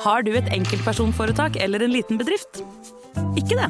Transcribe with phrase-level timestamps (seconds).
[0.00, 2.62] Har du et enkeltpersonforetak eller en liten bedrift?
[3.36, 3.68] Ikke det?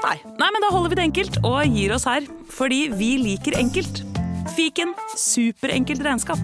[0.00, 0.16] Nei.
[0.40, 2.24] Nei, men da holder vi det enkelt og gir oss her.
[2.56, 4.00] Fordi vi liker enkelt.
[4.56, 6.40] Fiken superenkelt regnskap.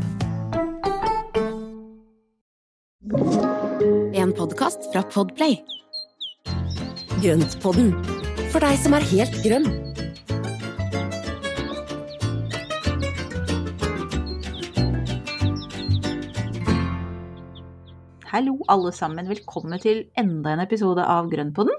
[4.12, 5.56] En podkast fra Podplay.
[7.22, 7.94] Grøntpodden,
[8.50, 9.70] for deg som er helt grønn.
[18.42, 19.28] Hallo, alle sammen.
[19.30, 21.76] Velkommen til enda en episode av Grønnpodden.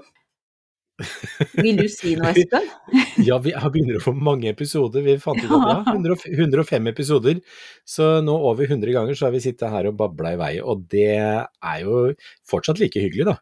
[1.58, 2.70] Vil du si noe, Espen?
[3.28, 5.04] Ja, vi begynner å få mange episoder.
[5.04, 7.42] Vi fant ut at ja, 105 episoder.
[7.84, 10.50] Så nå over 100 ganger så har vi sittet her og babla i vei.
[10.64, 12.00] Og det er jo
[12.48, 13.36] fortsatt like hyggelig, da.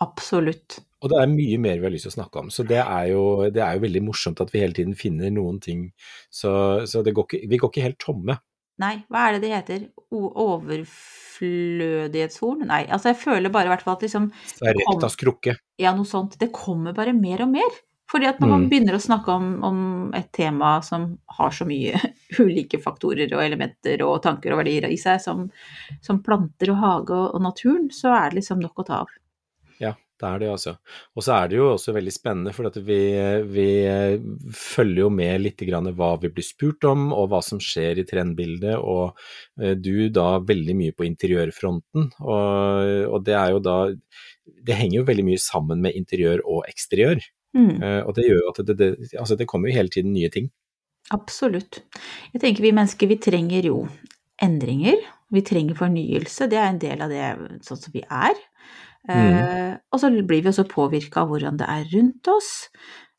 [0.00, 0.80] Absolutt.
[1.04, 2.48] Og det er mye mer vi har lyst til å snakke om.
[2.48, 5.60] Så det er jo, det er jo veldig morsomt at vi hele tiden finner noen
[5.60, 5.90] ting.
[6.32, 6.54] Så,
[6.88, 8.40] så går ikke, vi går ikke helt tomme.
[8.82, 9.80] Nei, hva er det det heter?
[10.14, 12.60] O overflødighetshorn?
[12.66, 14.24] Nei, altså jeg føler bare i hvert fall at liksom
[14.62, 15.52] Rektas krukke.
[15.80, 16.38] Ja, noe sånt.
[16.40, 17.70] Det kommer bare mer og mer.
[18.10, 18.70] Fordi at når man Mm.
[18.70, 21.94] begynner å snakke om, om et tema som har så mye
[22.44, 25.46] ulike faktorer og elementer og tanker og verdier i seg, som,
[26.04, 29.06] som planter og hage og, og naturen, så er det liksom nok å ta av.
[30.20, 30.76] Det er det altså.
[31.18, 32.98] Og så er det jo også veldig spennende, for at vi,
[33.50, 33.68] vi
[34.54, 38.06] følger jo med litt grann hva vi blir spurt om, og hva som skjer i
[38.06, 39.18] trendbildet, og
[39.60, 43.78] eh, du da veldig mye på interiørfronten, og, og det er jo da
[44.64, 47.22] Det henger jo veldig mye sammen med interiør og eksteriør,
[47.54, 47.82] Mm.
[47.86, 50.26] eh, og det gjør jo at det, det, altså det kommer jo hele tiden nye
[50.26, 50.48] ting.
[51.14, 51.84] Absolutt.
[52.32, 53.84] Jeg tenker vi mennesker, vi trenger jo
[54.42, 54.98] endringer.
[55.34, 56.48] Vi trenger fornyelse.
[56.50, 57.28] Det er en del av det
[57.66, 58.34] sånn som vi er.
[59.08, 62.52] Eh, og så blir vi også påvirka av hvordan det er rundt oss.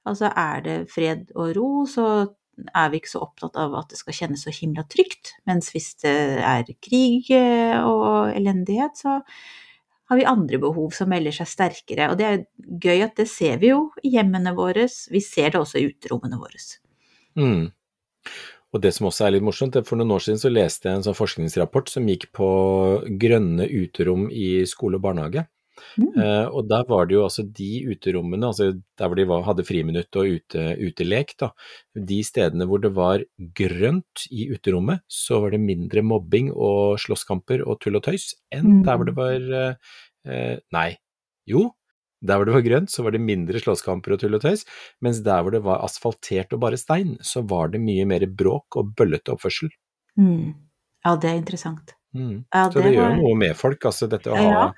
[0.06, 2.08] Altså er det fred og ro, så
[2.56, 5.36] er vi ikke så opptatt av at det skal kjennes så himla trygt.
[5.50, 9.20] Mens hvis det er krig eh, og elendighet, så
[10.06, 12.12] har vi andre behov som melder seg sterkere.
[12.12, 12.44] Og det er
[12.82, 14.86] gøy at det ser vi jo i hjemmene våre.
[14.86, 16.62] Vi ser det også i uterommene våre.
[17.36, 17.66] Mm.
[18.76, 21.00] Og det som også er litt morsomt, er for noen år siden så leste jeg
[21.00, 22.48] en sånn forskningsrapport som gikk på
[23.22, 25.46] grønne uterom i skole og barnehage.
[26.00, 26.12] Mm.
[26.16, 29.66] Eh, og der var det jo altså de uterommene, altså der hvor de var, hadde
[29.68, 31.52] friminutt og ute, utelek, da,
[31.96, 33.24] de stedene hvor det var
[33.58, 38.66] grønt i uterommet, så var det mindre mobbing og slåsskamper og tull og tøys enn
[38.66, 38.84] Mm.
[38.88, 39.98] der hvor det var eh,
[40.28, 40.90] eh, Nei,
[41.48, 41.70] jo,
[42.26, 44.66] der hvor det var grønt, så var det mindre slåsskamper og tull og tøys,
[45.06, 48.80] mens der hvor det var asfaltert og bare stein, så var det mye mer bråk
[48.80, 49.70] og bøllete oppførsel.
[50.18, 50.56] Mm.
[51.06, 51.94] Ja, det er interessant.
[52.16, 52.46] Mm.
[52.54, 54.74] Ja, Så det gjør var- noe med folk, altså dette å ha,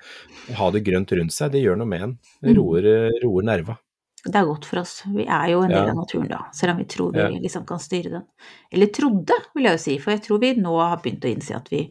[0.48, 0.54] Ja.
[0.56, 2.18] ha det grønt rundt seg, det gjør noe med en.
[2.42, 2.56] Det Mm.
[2.56, 3.78] roer, roer nerva.
[4.24, 5.02] Det er godt for oss.
[5.06, 5.90] Vi er jo en del Ja.
[5.90, 8.24] av naturen da, selv om vi tror vi liksom kan styre den.
[8.72, 11.54] Eller trodde, vil jeg jo si, for jeg tror vi nå har begynt å innse
[11.54, 11.90] at vi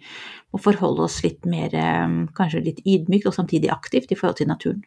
[0.53, 4.47] må forholde oss litt mer, eh, kanskje litt ydmykt og samtidig aktivt i forhold til
[4.47, 4.83] naturen.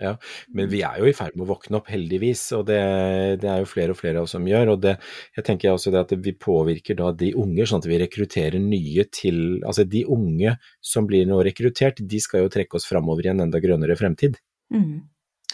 [0.00, 2.80] Men vi er jo i ferd med å våkne opp, heldigvis, og det,
[3.42, 4.74] det er jo flere og flere av oss som gjør.
[4.74, 4.96] Og det,
[5.38, 9.06] jeg tenker også det at vi påvirker da de unge, sånn at vi rekrutterer nye
[9.12, 13.32] til Altså de unge som blir nå rekruttert, de skal jo trekke oss framover i
[13.32, 14.38] en enda grønnere fremtid.
[14.74, 15.06] Mm.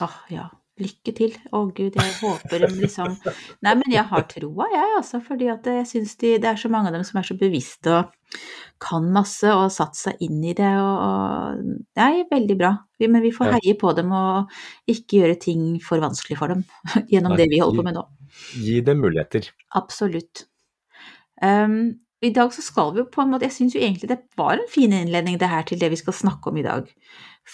[0.03, 0.48] Ah, ja.
[0.80, 1.34] Lykke til.
[1.53, 3.12] Å gud, jeg håper de liksom
[3.64, 6.70] Nei, men jeg har troa, jeg, altså, fordi at jeg syns de, det er så
[6.72, 8.14] mange av dem som er så bevisste og
[8.82, 11.62] kan masse og har satt seg inn i det og, og
[11.94, 12.72] Det er veldig bra.
[12.98, 13.59] Vi, men vi får Ja.
[13.62, 14.50] heie på dem og
[14.91, 16.65] ikke gjøre ting for vanskelig for dem
[17.12, 18.04] gjennom Nei, det vi holder på med nå.
[18.59, 19.48] Gi dem muligheter.
[19.78, 20.47] Absolutt.
[21.42, 24.21] Um, I dag så skal vi jo på en måte Jeg syns jo egentlig det
[24.38, 26.87] var en fin innledning det her til det vi skal snakke om i dag.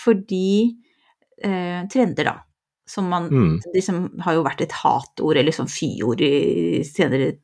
[0.05, 0.77] Fordi
[1.44, 2.37] eh, trender, da,
[2.88, 3.59] som man Mm.
[3.75, 7.34] liksom har jo vært et hatord eller sånn fyord i senere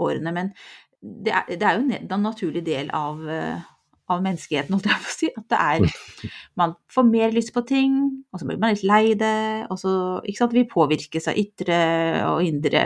[0.00, 0.52] årene, men
[1.00, 3.62] det er, det er jo en naturlig del av, eh,
[4.10, 5.30] av menneskeheten, holdt jeg på å si.
[5.36, 5.86] At det er
[6.60, 7.94] Man får mer lyst på ting,
[8.32, 9.92] og så blir man litt lei det, og så
[10.24, 10.56] Ikke sant.
[10.56, 11.80] Vi påvirkes av ytre
[12.28, 12.84] og indre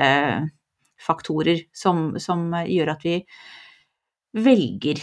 [1.04, 3.18] faktorer som, som gjør at vi
[4.34, 5.02] velger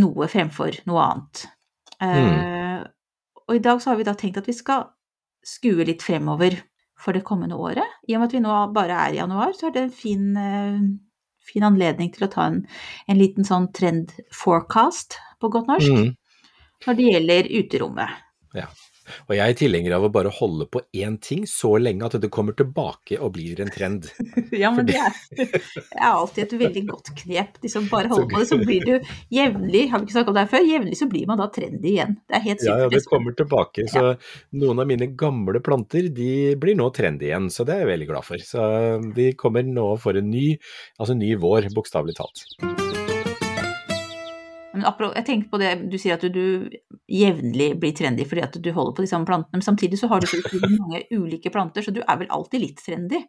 [0.00, 1.44] noe fremfor noe annet.
[2.04, 2.80] Eh,
[3.46, 4.88] og i dag så har vi da tenkt at vi skal
[5.46, 6.58] skue litt fremover
[6.98, 7.84] for det kommende året.
[8.08, 10.24] I og med at vi nå bare er i januar, så er det en fin,
[10.40, 10.80] eh,
[11.46, 12.62] fin anledning til å ta en,
[13.08, 16.14] en liten sånn trend forecast på godt norsk Mm.
[16.86, 18.22] når det gjelder uterommet.
[19.26, 22.30] Og jeg er tilhenger av å bare holde på én ting så lenge at det
[22.32, 24.10] kommer tilbake og blir en trend.
[24.56, 27.58] Ja, men det er, det er alltid et veldig godt knep.
[27.62, 30.44] Liksom bare holde på det, så blir du jevnlig, har vi ikke snakket om det
[30.46, 32.16] her før, jevnlig så blir man da trendy igjen.
[32.26, 33.86] Det er helt Ja, ja, det kommer tilbake.
[33.92, 34.04] Så
[34.56, 36.30] noen av mine gamle planter de
[36.60, 38.46] blir nå trendy igjen, så det er jeg veldig glad for.
[38.52, 38.68] Så
[39.16, 40.48] de kommer nå for en ny,
[41.00, 43.05] altså ny vår, bokstavelig talt.
[44.86, 48.72] Jeg tenker på det du sier at du, du jevnlig blir trendy fordi at du
[48.72, 51.94] holder på de samme plantene, men samtidig så har du så mange ulike planter, så
[51.94, 53.24] du er vel alltid litt trendy.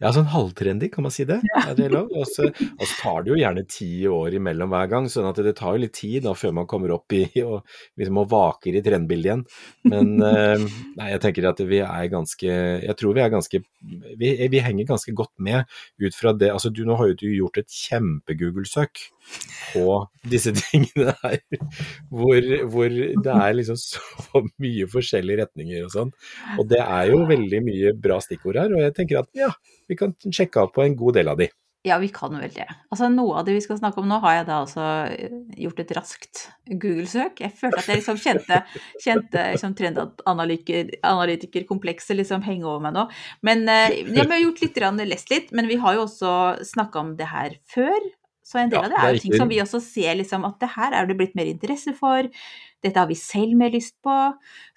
[0.00, 1.38] Ja, sånn halvtrendy, kan man si det?
[1.60, 2.08] Er det lov?
[2.16, 5.40] Og så og så tar det jo gjerne ti år imellom hver gang, sånn at
[5.44, 7.60] det tar jo litt tid da før man kommer opp i og
[8.00, 9.44] liksom og vaker i trendbildet igjen.
[9.92, 10.64] Men eh,
[10.96, 14.88] nei, jeg tenker at vi er ganske Jeg tror vi er ganske Vi, vi henger
[14.88, 15.68] ganske godt med
[16.00, 16.52] ut fra det.
[16.54, 19.04] Altså du, nå har jo du gjort et kjempe-Google-søk
[19.72, 19.84] på
[20.32, 21.38] disse tingene her,
[22.08, 22.40] hvor,
[22.72, 26.10] hvor det er liksom så mye forskjellige retninger og sånn.
[26.58, 29.50] Og det er jo veldig mye bra stikkord her, og jeg tenker at ja,
[29.88, 31.48] vi kan sjekke av på en god del av de.
[31.86, 32.66] Ja, vi kan vel det.
[32.90, 34.84] Altså Noe av det vi skal snakke om nå, har jeg da altså
[35.14, 36.34] eh, gjort et raskt
[36.66, 37.34] Google-søk.
[37.44, 38.56] Jeg følte at jeg liksom kjente,
[39.04, 43.04] kjente liksom trendanalytikerkomplekset liksom henge over meg nå.
[43.46, 44.76] Men jeg ja, vi har gjort litt,
[45.14, 46.30] lest litt, men vi har jo også
[46.66, 48.00] snakka om det her før.
[48.48, 50.56] Så en del Ja, av det er jo ting som vi også ser liksom at
[50.62, 52.30] det her er det blitt mer interesse for.
[52.84, 54.14] Dette har vi selv mer lyst på.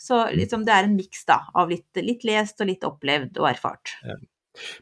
[0.01, 3.95] Så liksom det er en miks av litt, litt lest og litt opplevd og erfart.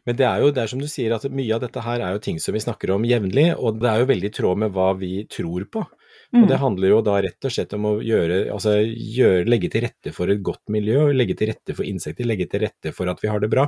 [0.07, 2.15] Men det er jo det er som du sier, at mye av dette her er
[2.15, 4.73] jo ting som vi snakker om jevnlig, og det er jo veldig i tråd med
[4.73, 5.85] hva vi tror på.
[6.29, 6.61] Og det Mm.
[6.61, 10.29] handler jo da rett og slett om å gjøre, altså gjøre, legge til rette for
[10.29, 13.39] et godt miljø, legge til rette for insekter, legge til rette for at vi har
[13.39, 13.65] det bra.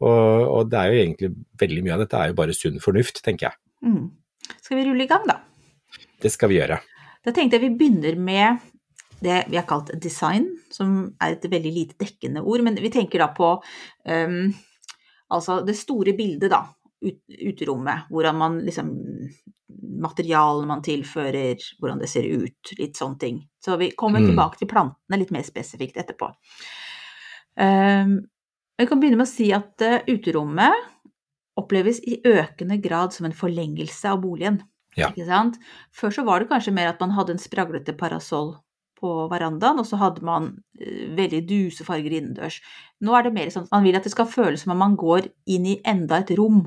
[0.00, 3.22] Og, og det er jo egentlig veldig mye av dette er jo bare sunn fornuft,
[3.22, 3.58] tenker jeg.
[3.82, 4.10] Mm.
[4.60, 5.38] Skal vi rulle i gang, da?
[6.22, 6.80] Det skal vi gjøre.
[7.24, 8.64] Da tenkte jeg vi begynner med
[9.20, 12.62] det vi har kalt design, som er et veldig lite dekkende ord.
[12.62, 13.48] Men vi tenker da på
[14.06, 14.54] um,
[15.34, 16.64] altså det store bildet, da.
[17.02, 18.08] Ut, uterommet.
[18.10, 18.94] Hvordan man liksom
[19.98, 22.70] Materialene man tilfører, hvordan det ser ut.
[22.78, 23.36] Litt sånne ting.
[23.62, 24.28] Så vi kommer Mm.
[24.30, 26.30] tilbake til plantene litt mer spesifikt etterpå.
[27.58, 28.28] Um,
[28.78, 30.74] jeg kan begynne med å si at eh, uterommet
[31.68, 34.62] oppleves i økende grad som en forlengelse av boligen.
[34.96, 35.12] Ja.
[35.12, 35.60] Ikke sant?
[35.94, 38.56] Før så var det kanskje mer at man hadde en spraglete parasoll
[38.98, 40.48] på verandaen, og så hadde man
[40.80, 42.56] eh, veldig duse farger innendørs.
[43.04, 44.96] Nå er det mer sånn at man vil at det skal føles som om man
[44.98, 46.64] går inn i enda et rom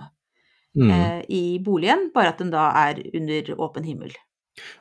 [0.72, 0.88] Mm.
[0.88, 4.14] eh, i boligen, bare at den da er under åpen himmel.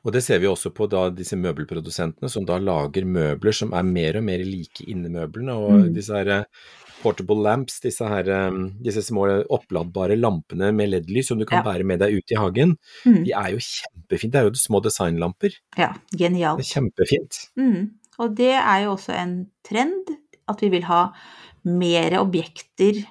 [0.07, 3.83] Og det ser vi også på da disse møbelprodusentene som da lager møbler som er
[3.83, 5.95] mer og mer like innemøblene, og Mm.
[5.97, 6.45] disse her eh,
[7.03, 8.29] portable lamps, disse, her,
[8.83, 11.73] disse små oppladbare lampene med LED-lys som du kan Ja.
[11.73, 12.77] bære med deg ut i hagen,
[13.07, 13.25] Mm.
[13.25, 14.33] de er jo kjempefint.
[14.33, 15.51] Det er jo små designlamper.
[15.79, 17.49] Ja, Det er kjempefint.
[17.57, 17.91] Mm.
[18.19, 20.17] Og det er jo også en trend,
[20.49, 21.13] at vi vil ha
[21.65, 23.05] mer objekter,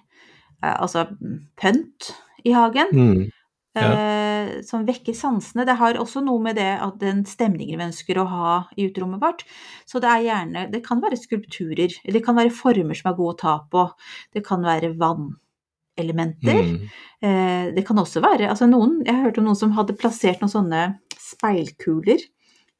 [0.64, 2.12] eh, altså mm, pynt,
[2.46, 2.88] i hagen.
[2.94, 3.32] Mm.
[3.78, 5.66] Eh, som vekker sansene.
[5.68, 9.22] Det har også noe med det at den stemningen vi ønsker å ha i uterommet
[9.22, 9.44] vårt.
[9.90, 13.20] Så det er gjerne Det kan være skulpturer, eller det kan være former som er
[13.20, 13.86] gode å ta på.
[14.34, 16.64] Det kan være vannelementer.
[16.66, 16.90] Mm.
[17.22, 20.54] Eh, det kan også være Altså noen Jeg hørte om noen som hadde plassert noen
[20.54, 20.84] sånne
[21.20, 22.24] speilkuler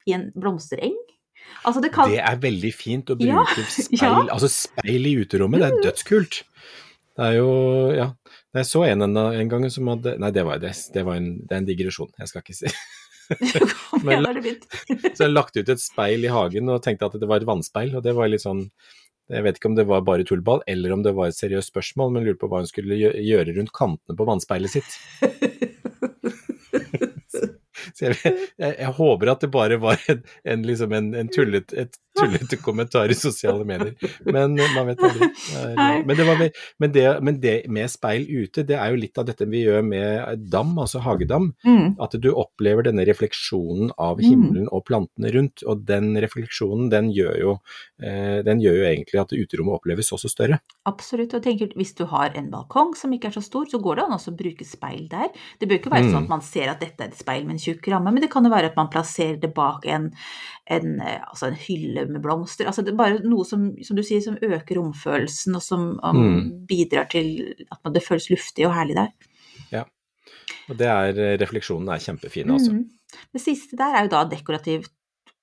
[0.08, 0.96] i en blomstereng.
[1.66, 4.14] Altså det kan Det er veldig fint å Ja, bruke speil, ja.
[4.32, 6.42] altså speil i uterommet, det er dødskult.
[7.18, 7.50] Det er jo,
[7.92, 8.06] ja.
[8.56, 11.36] Jeg så en, en, en gang som hadde Nei, det var, det, det var en,
[11.44, 12.72] det er en digresjon, jeg skal ikke si.
[14.06, 14.26] Men?
[15.14, 17.94] Så jeg lagt ut et speil i hagen og tenkte at det var et vannspeil,
[17.94, 18.64] og det var litt sånn
[19.30, 22.10] Jeg vet ikke om det var bare tullball, eller om det var et seriøst spørsmål,
[22.16, 24.96] men lurte på hva hun skulle gjøre rundt kantene på vannspeilet sitt.
[28.00, 28.16] Jeg,
[28.58, 32.58] jeg, jeg håper at det bare var en, en, liksom en, en tullet, et tullete
[32.58, 33.94] kommentar i sosiale medier,
[34.26, 35.28] men man vet aldri.
[36.10, 36.40] Men det, var,
[36.82, 39.84] men, det, men det med speil ute, det er jo litt av dette vi gjør
[39.86, 41.50] med dam, altså hagedam.
[41.64, 41.94] Mm.
[42.02, 44.24] At du opplever denne refleksjonen av Mm.
[44.26, 47.52] himmelen og plantene rundt, og den refleksjonen den gjør jo,
[48.02, 50.58] eh, den gjør jo egentlig at uterommet oppleves også større.
[50.90, 51.32] Absolutt.
[51.38, 53.96] Og tenk tenker, hvis du har en balkong som ikke er så stor, så går
[54.00, 55.28] det an å bruke speil der.
[55.60, 56.12] Det bør ikke være Mm.
[56.12, 58.30] sånn at man ser at dette er et speil med en tjukk ramme, men det
[58.32, 60.10] kan jo være at man plasserer det bak en,
[60.70, 62.66] en, eh, altså en hylle med blomster.
[62.70, 66.14] Altså det er bare noe som, som du sier, som øker romfølelsen, og som og
[66.20, 66.66] Mm.
[66.68, 69.10] bidrar til at det føles luftig og herlig der.
[69.72, 69.84] Ja,
[70.70, 72.72] Og det er, refleksjonene refleksjonen er kjempefin, altså.
[72.72, 72.88] Mm.
[73.34, 74.90] Det siste der er jo da dekorativt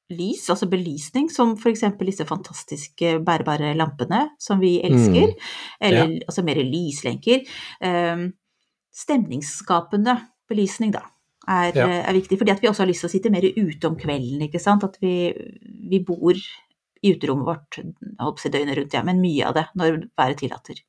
[0.09, 5.33] lys, altså belysning, som for eksempel disse fantastiske bærebare lampene som vi elsker,
[5.81, 7.43] eller altså mer lyslenker.
[7.83, 8.29] Um,
[8.95, 10.15] stemningsskapende
[10.47, 11.03] belysning, da,
[11.47, 11.87] er, Ja.
[12.03, 14.43] er viktig, fordi at vi også har lyst til å sitte mer ute om kvelden,
[14.47, 15.33] ikke sant, at vi,
[15.89, 17.79] vi bor i uterommet vårt,
[18.19, 20.83] holdt på å døgnet rundt, ja, men mye av det, når været tillater.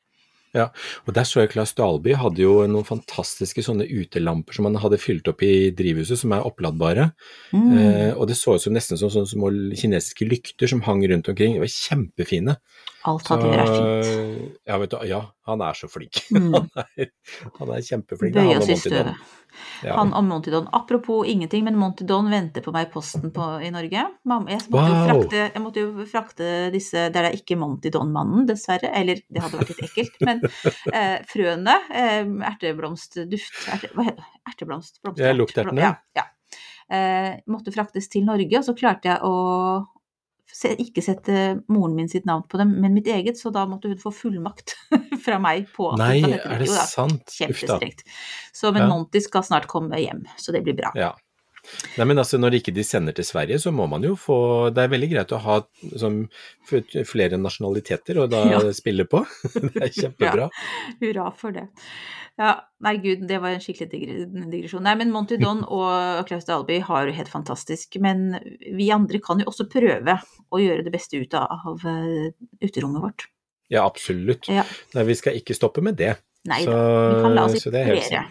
[0.57, 5.01] Og der så jeg Claes Dalby hadde jo noen fantastiske sånne utelamper som han hadde
[5.01, 7.11] fylt opp i drivhuset, som er oppladbare.
[7.53, 7.67] Mm.
[7.79, 11.29] Eh, og det så ut som nesten som sånne små kinesiske lykter som hang rundt
[11.31, 11.59] omkring.
[11.59, 12.57] De var kjempefine.
[13.09, 14.57] Alt hadde gjør er fint.
[14.69, 16.23] Ja, vet du, ja, han er så flink.
[16.39, 16.53] Mm.
[16.55, 16.69] Han,
[17.01, 17.09] er,
[17.59, 18.37] han er kjempeflink.
[18.39, 19.35] Er oss og i støvet.
[19.83, 19.95] Ja.
[19.97, 20.69] Han og Monty Don.
[20.77, 24.05] Apropos ingenting, men Monty Don venter på meg i posten på, i Norge.
[24.29, 25.09] Mamma, jeg, måtte Wow.
[25.09, 28.93] frakte, jeg måtte jo frakte disse Der det er ikke Monty Don-mannen, dessverre.
[28.95, 30.19] Eller det hadde vært litt ekkelt.
[30.29, 30.43] Men
[30.95, 34.33] eh, frøene, eh, erteblomstduft erte, Hva heter det?
[34.53, 35.01] Erteblomst?
[35.03, 35.87] blomsterert, Ja, luktertene.
[35.89, 35.95] Ja.
[36.23, 36.29] ja.
[36.89, 39.35] Eh, måtte fraktes til Norge, og så klarte jeg å
[40.67, 44.01] ikke sette moren min sitt navn på dem, men mitt eget, så da måtte hun
[44.01, 44.75] få fullmakt
[45.25, 47.31] fra meg på at Nei, hete er det Jo da, sant?
[47.37, 48.03] Kjempestrengt.
[48.53, 48.91] Så, men Ja.
[48.91, 50.91] Monty skal snart komme hjem, så det blir bra.
[50.99, 51.13] Ja.
[51.99, 54.39] Nei, men altså Når ikke de sender til Sverige, så må man jo få
[54.75, 55.59] Det er veldig greit å ha
[56.01, 56.21] som,
[56.69, 58.63] flere nasjonaliteter og da Ja.
[58.77, 59.25] spille på.
[59.75, 60.49] Det er kjempebra.
[61.03, 61.69] Hurra for det.
[62.39, 62.53] Ja,
[62.87, 63.89] nei gud, det var en skikkelig
[64.53, 64.85] digresjon.
[64.87, 67.99] Nei, men Monty Don og Klaus Dalby har jo helt fantastisk.
[68.05, 68.39] Men
[68.79, 72.31] vi andre kan jo også prøve å gjøre det beste ut av, eh,
[72.63, 73.27] uterommet vårt.
[73.75, 74.47] Ja, absolutt.
[74.49, 74.63] Ja.
[74.95, 76.15] Nei, vi skal ikke stoppe med det.
[76.49, 76.79] Nei da,
[77.11, 78.23] vi kan la oss er inspirere,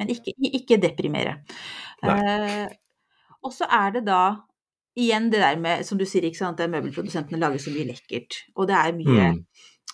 [0.00, 1.38] men ikke, ikke deprimere.
[2.02, 2.66] Eh,
[3.42, 4.22] og så er det da
[4.98, 8.42] igjen det der med, som du sier, ikke sant, at møbelprodusentene lager så mye lekkert.
[8.56, 9.44] Og det er mye Mm.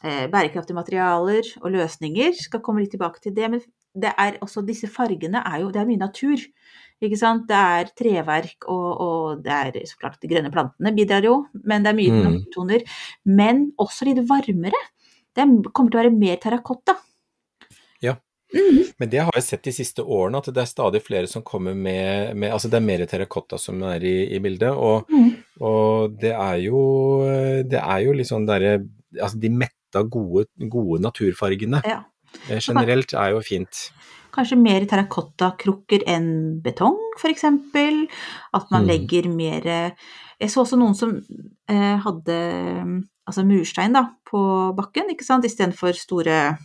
[0.05, 2.35] eh, bærekraftige materialer og løsninger.
[2.35, 3.51] Skal komme litt tilbake til det.
[3.51, 3.61] Men
[3.95, 6.37] det er også disse fargene er jo Det er mye natur.
[7.01, 7.47] Ikke sant?
[7.47, 11.83] Det er treverk, og, og det er så klart de grønne plantene bidrar jo, men
[11.85, 12.45] det er mye Mm.
[12.55, 12.81] toner.
[13.25, 14.81] Men også litt varmere.
[15.35, 16.97] Det kommer til å være mer terrakotta.
[18.99, 21.75] Men det har jeg sett de siste årene, at det er stadig flere som kommer
[21.77, 25.35] med, med Altså det er mer terrakotta som er i, i bildet, og, Mm.
[25.61, 26.81] og det er jo
[27.69, 28.79] Det er jo litt sånn derre
[29.21, 32.03] Altså de metta, gode, gode naturfargene Ja.
[32.49, 33.91] eh, generelt er jo fint.
[34.33, 37.45] Kanskje mer terrakottakrukker enn betong, f.eks.
[37.45, 38.89] At man Mm.
[38.89, 39.63] legger mer
[40.41, 41.17] Jeg så også noen som
[41.69, 42.37] eh, hadde
[43.29, 44.41] altså murstein da, på
[44.77, 46.57] bakken, ikke sant, istedenfor store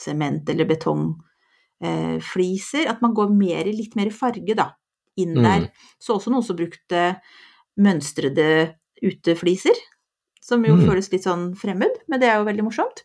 [0.00, 2.86] sement- eller betongfliser.
[2.88, 4.70] at man går mer, litt mer farge da,
[5.16, 5.42] inn Mm.
[5.42, 5.70] der.
[6.00, 7.20] Så også noen som brukte
[7.78, 9.74] mønstrede utefliser,
[10.42, 10.86] som jo Mm.
[10.88, 13.02] føles litt sånn fremmed, men det er jo veldig morsomt.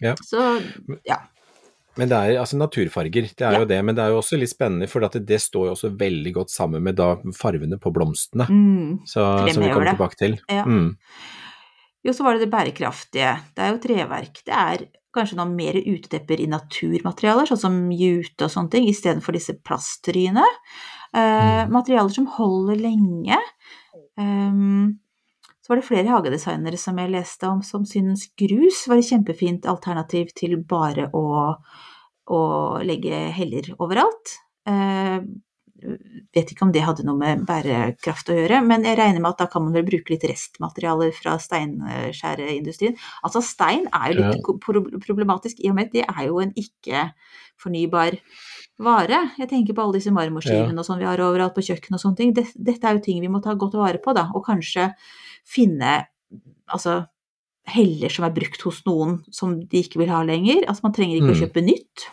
[0.00, 0.14] Ja.
[0.14, 0.62] Så
[1.06, 1.16] ja.
[1.96, 3.58] Men det er altså naturfarger, det er Ja.
[3.58, 3.84] jo det.
[3.84, 6.32] Men det er jo også litt spennende, for at det, det står jo også veldig
[6.32, 9.00] godt sammen med da farvene på blomstene, Mm.
[9.04, 9.96] så, som vi kommer det.
[9.98, 10.38] tilbake til.
[10.48, 10.64] Ja.
[10.64, 10.96] Mm.
[12.04, 13.40] Jo, så var det det bærekraftige.
[13.54, 14.44] Det er jo treverk.
[14.44, 19.36] Det er kanskje noen mer utedepper i naturmaterialer, sånn som jute og sånne ting, istedenfor
[19.36, 20.44] disse plasttryene.
[21.16, 23.38] Uh, materialer som holder lenge.
[24.20, 24.98] Um,
[25.68, 29.66] så var det flere hagedesignere som jeg leste om som syntes grus var et kjempefint
[29.68, 31.26] alternativ til bare å,
[32.32, 32.40] å
[32.80, 34.32] legge heller overalt.
[34.64, 35.18] Eh,
[36.34, 39.38] vet ikke om det hadde noe med bærekraft å gjøre, men jeg regner med at
[39.38, 42.96] da kan man vel bruke litt restmaterialer fra steinskjæreindustrien.
[43.24, 44.98] Altså stein er jo litt Ja.
[45.06, 48.18] problematisk i og med at det er jo en ikke-fornybar
[48.80, 49.30] vare.
[49.38, 52.16] Jeg tenker på alle disse marmorskivene og sånn vi har overalt på kjøkken og sånne
[52.16, 52.32] ting.
[52.34, 54.94] Det- Dette er jo ting vi må ta godt vare på, da, og kanskje
[55.44, 56.06] finne
[56.68, 57.06] altså
[57.66, 60.64] heller som er brukt hos noen som de ikke vil ha lenger.
[60.66, 61.42] Altså man trenger ikke å Mm.
[61.42, 62.08] kjøpe nytt.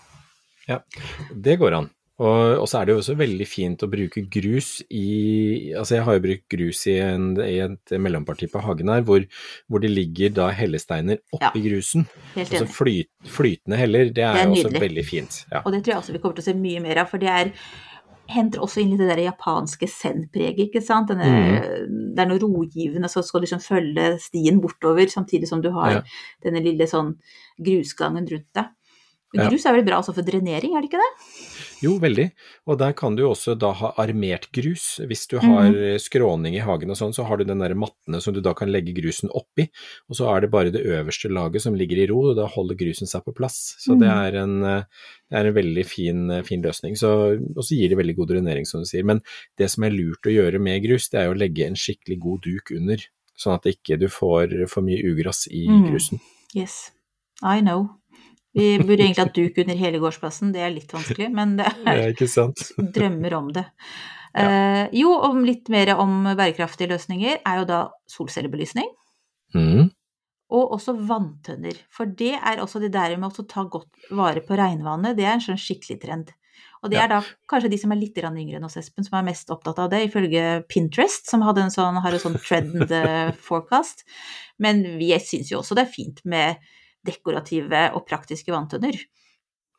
[1.42, 1.90] Det går an.
[2.16, 6.06] Og, og så er det jo også veldig fint å bruke grus i Altså jeg
[6.08, 9.26] har jo brukt grus i, en, i et mellomparti på hagen her, hvor,
[9.68, 12.06] hvor det ligger da hellesteiner oppi grusen.
[12.38, 15.42] Helt Altså flyt, flytende heller, det er, Det er jo også veldig fint.
[15.52, 15.66] Ja.
[15.66, 17.34] Og det tror jeg også vi kommer til å se mye mer av, for det
[17.34, 17.52] er
[18.32, 21.12] henter også inn litt det der japanske zen-preget, ikke sant.
[21.12, 22.16] Denne, Mm.
[22.16, 25.92] Det er noe rogivende, så skal du liksom følge stien bortover, samtidig som du har
[25.92, 26.02] Ja.
[26.42, 27.18] denne lille sånn
[27.62, 28.72] grusgangen rundt deg.
[29.36, 31.12] Men grus er vel bra for drenering, er det ikke det?
[31.84, 32.32] Jo, veldig.
[32.68, 35.00] Og der kan du også da ha armert grus.
[35.06, 38.22] Hvis du har har skråning i hagen og sånn, så har du den der mattene
[38.22, 39.70] som du da kan legge grusen oppi,
[40.10, 42.76] og så er det bare det øverste laget som ligger i ro, og da holder
[42.76, 43.76] grusen seg på plass.
[43.80, 44.26] Så det Mhm.
[44.26, 44.84] er en, eh,
[45.30, 46.96] det er en veldig fin, eh, fin løsning.
[46.98, 49.04] Så, og så gir det veldig god drenering, som du sier.
[49.06, 49.22] Men
[49.58, 52.42] det som er lurt å gjøre med grus, det er å legge en skikkelig god
[52.42, 52.98] duk under,
[53.38, 55.90] sånn at ikke du får for mye ugress i Mm.
[55.92, 56.20] grusen.
[56.54, 56.92] Yes.
[57.44, 57.90] I know.
[58.56, 61.98] Vi burde egentlig hatt duk under hele gårdsplassen, det er litt vanskelig, men det er
[62.00, 62.12] Ja,
[62.96, 63.66] drømmer om det.
[64.36, 67.82] Eh, jo, om litt mer om bærekraftige løsninger er jo da
[68.12, 68.88] solcellebelysning.
[69.56, 69.90] Mm.
[70.56, 71.78] Og også vanntønner.
[71.90, 75.38] For det er også det der med å ta godt vare på regnvannet, det er
[75.38, 76.34] en sånn skikkelig trend.
[76.84, 77.04] Og det Ja.
[77.06, 79.80] er da kanskje de som er litt yngre enn oss, Espen, som er mest opptatt
[79.80, 84.04] av det, ifølge Pinterest, som hadde en sånn, har en sånn trend eh, forecast.
[84.60, 86.58] Men vi syns jo også det er fint med
[87.06, 88.98] dekorative og praktiske vanntønner.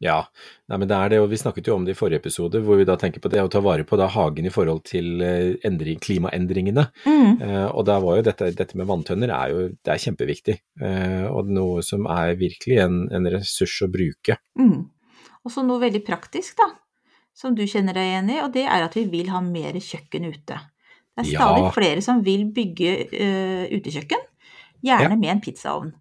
[0.05, 0.27] Ja,
[0.69, 2.77] Nei, men det er det, og vi snakket jo om det i forrige episode, hvor
[2.77, 5.55] vi da tenker på det å ta vare på da hagen i forhold til eh,
[5.65, 6.85] endring, klimaendringene.
[7.07, 7.31] Mm.
[7.41, 11.25] Eh, og da var jo dette, dette med vanntønner er jo det er kjempeviktig, eh,
[11.31, 14.37] og noe som er virkelig en, en ressurs å bruke.
[14.61, 14.85] Mm.
[15.47, 16.69] Og så noe veldig praktisk, da,
[17.33, 20.29] som du kjenner deg igjen i, og det er at vi vil ha mer kjøkken
[20.29, 20.61] ute.
[21.17, 21.73] Det er stadig Ja.
[21.73, 24.25] flere som vil bygge uh, utekjøkken,
[24.85, 25.17] gjerne Ja.
[25.17, 25.95] med en pizzaovn.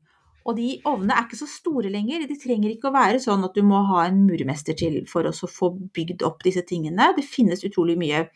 [0.45, 3.55] Og de ovnene er ikke så store lenger, de trenger ikke å være sånn at
[3.57, 7.13] du må ha en murmester til for å få bygd opp disse tingene.
[7.17, 8.27] Det finnes utrolig mye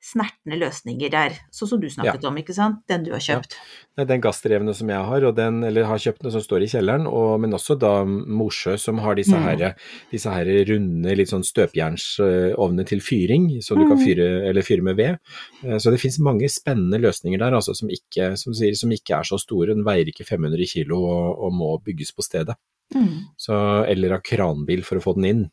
[0.00, 3.52] snertne løsninger der, sånn som du snakket om, ikke sant, den du har kjøpt.
[3.98, 4.04] Ja.
[4.08, 7.04] Den gassdrevne som jeg har, og den, eller har kjøpt den som står i kjelleren,
[7.06, 9.44] og, men også da Mosjø som har disse, Mm.
[9.44, 9.74] her,
[10.10, 14.04] disse her runde, litt sånn støpjernsovnene til fyring, så du kan Mm.
[14.06, 15.18] fyre, eller fyre med ved.
[15.64, 19.18] Eh, Så det finnes mange spennende løsninger der, altså, som, ikke, som, sier, som ikke
[19.18, 19.74] er så store.
[19.74, 22.56] Den veier ikke 500 kilo og, og må bygges på stedet.
[22.94, 23.26] Mm.
[23.38, 25.50] Så, eller av kranbil for å få den inn.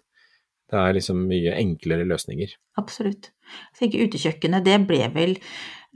[0.70, 2.50] Det er liksom mye enklere løsninger.
[2.78, 3.30] Absolutt.
[3.48, 5.36] Jeg tenker utekjøkkenet, det ble vel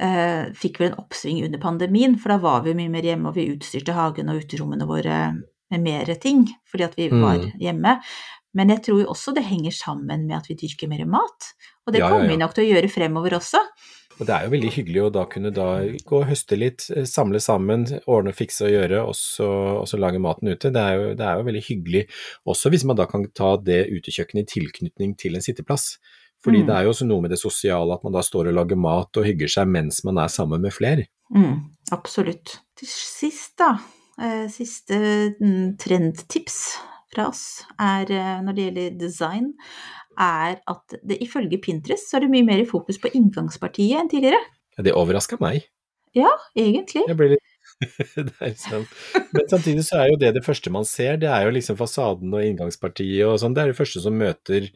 [0.01, 3.35] eh, Fikk vel en oppsving under pandemien, for da var vi mye mer hjemme, og
[3.37, 5.17] vi utstyrte hagen og uterommene våre
[5.71, 7.21] med mer ting, fordi at vi Mm.
[7.21, 7.97] var hjemme.
[8.53, 11.53] Men jeg tror jo også det henger sammen med at vi dyrker mer mat.
[11.87, 12.31] Og det Ja, ja, kommer ja.
[12.31, 13.61] vi nok til å gjøre fremover også.
[14.19, 15.67] Og det er jo veldig hyggelig å da kunne da
[16.05, 19.47] gå og høste litt, eh, samle sammen, ordne, fikse og gjøre, og så,
[19.81, 20.69] og så lage maten ute.
[20.69, 22.03] Det er, jo, det er jo veldig hyggelig,
[22.45, 25.97] også hvis man da kan ta det utekjøkkenet i tilknytning til en sitteplass.
[26.43, 26.67] Fordi Mm.
[26.67, 29.17] det er jo også noe med det sosiale at man da står og lager mat
[29.17, 31.05] og hygger seg mens man er sammen med flere.
[31.35, 32.59] Mm, absolutt.
[32.75, 33.75] Til sist, da.
[34.19, 34.97] Eh, siste
[35.39, 36.77] mm, trendtips
[37.13, 39.53] fra oss er, eh, når det gjelder design,
[40.19, 44.09] er at det ifølge Pinterest så er det mye mer i fokus på inngangspartiet enn
[44.11, 44.41] tidligere.
[44.77, 45.63] Ja, det overraska meg.
[46.13, 47.05] Ja, Egentlig.
[47.07, 47.50] Jeg ble litt
[48.15, 48.85] det liksom.
[49.31, 52.33] Men samtidig så er jo det det første man ser, det er jo liksom fasaden
[52.33, 53.55] og inngangspartiet og sånn.
[53.57, 54.67] Det er det første som møter,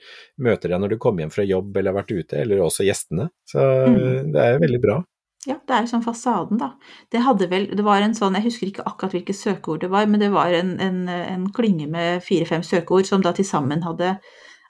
[0.42, 3.30] møter deg når du kommer hjem fra jobb eller har vært ute, eller også gjestene.
[3.50, 4.32] Så Mm.
[4.34, 5.04] det er jo veldig bra.
[5.46, 6.72] Ja, det er jo sånn fasaden, da.
[7.14, 10.08] Det hadde vel Det var en sånn, jeg husker ikke akkurat hvilke søkeord det var,
[10.10, 14.16] men det var en, en, en klynge med fire-fem søkeord som da til sammen hadde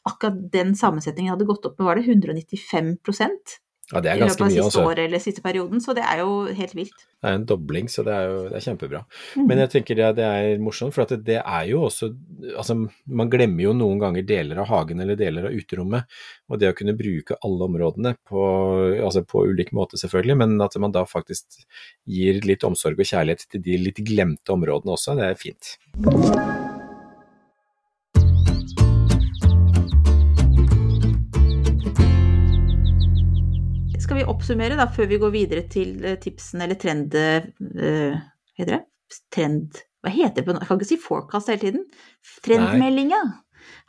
[0.05, 2.97] Akkurat den sammensetningen hadde gått opp med, var det 195
[3.91, 6.23] Ja, det er i løpet av siste år året eller siste perioden, så det er
[6.23, 7.03] jo helt vilt.
[7.21, 9.01] Det er en dobling, så det er jo det er kjempebra.
[9.37, 9.43] Mm.
[9.51, 12.09] Men jeg tenker det, det er morsomt, for at det, det er jo også
[12.55, 16.09] Altså, man glemmer jo noen ganger deler av hagen eller deler av uterommet.
[16.49, 18.45] Og det å kunne bruke alle områdene på,
[19.05, 21.61] altså på ulik måte, selvfølgelig, men at man da faktisk
[22.09, 25.75] gir litt omsorg og kjærlighet til de litt glemte områdene også, det er fint.
[34.05, 37.15] Skal vi oppsummere da, før vi går videre til eh, tipsen eller trend...
[37.15, 38.13] Uh,
[38.57, 38.83] heter det?
[39.33, 39.81] Trend...
[40.05, 40.65] Hva heter det på norsk?
[40.65, 41.85] Jeg kan ikke si forecast hele tiden.
[42.45, 43.21] Trendmeldinga.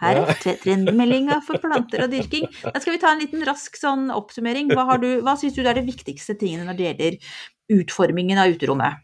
[0.00, 2.46] Her er trendmeldinga for planter og dyrking.
[2.64, 4.70] Da skal vi ta en liten rask sånn oppsummering.
[4.72, 7.18] Hva, har du, hva syns du er de viktigste tingene når det gjelder
[7.76, 9.02] utformingen av uterommet?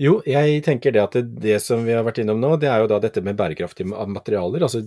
[0.00, 2.82] Jo, jeg tenker det at det, det som vi har vært innom nå, det er
[2.82, 4.64] jo da dette med bærekraftige materialer.
[4.64, 4.82] Altså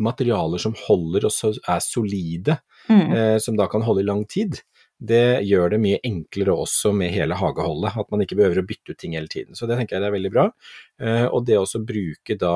[0.00, 3.12] materialer som holder og er solide, Mm.
[3.12, 4.60] eh, som da kan holde i lang tid.
[4.98, 8.94] Det gjør det mye enklere også med hele hageholdet, at man ikke behøver å bytte
[8.94, 9.54] ut ting hele tiden.
[9.54, 10.46] Så det tenker jeg det er veldig bra.
[11.00, 12.54] Eh, og det også bruke da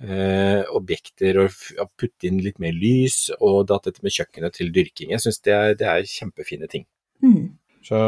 [0.00, 5.12] eh, objekter og putte inn litt mer lys, og da dette med kjøkkenet til dyrking.
[5.12, 6.86] Jeg syns det, det er kjempefine ting.
[7.24, 7.52] Mm.
[7.84, 7.98] Så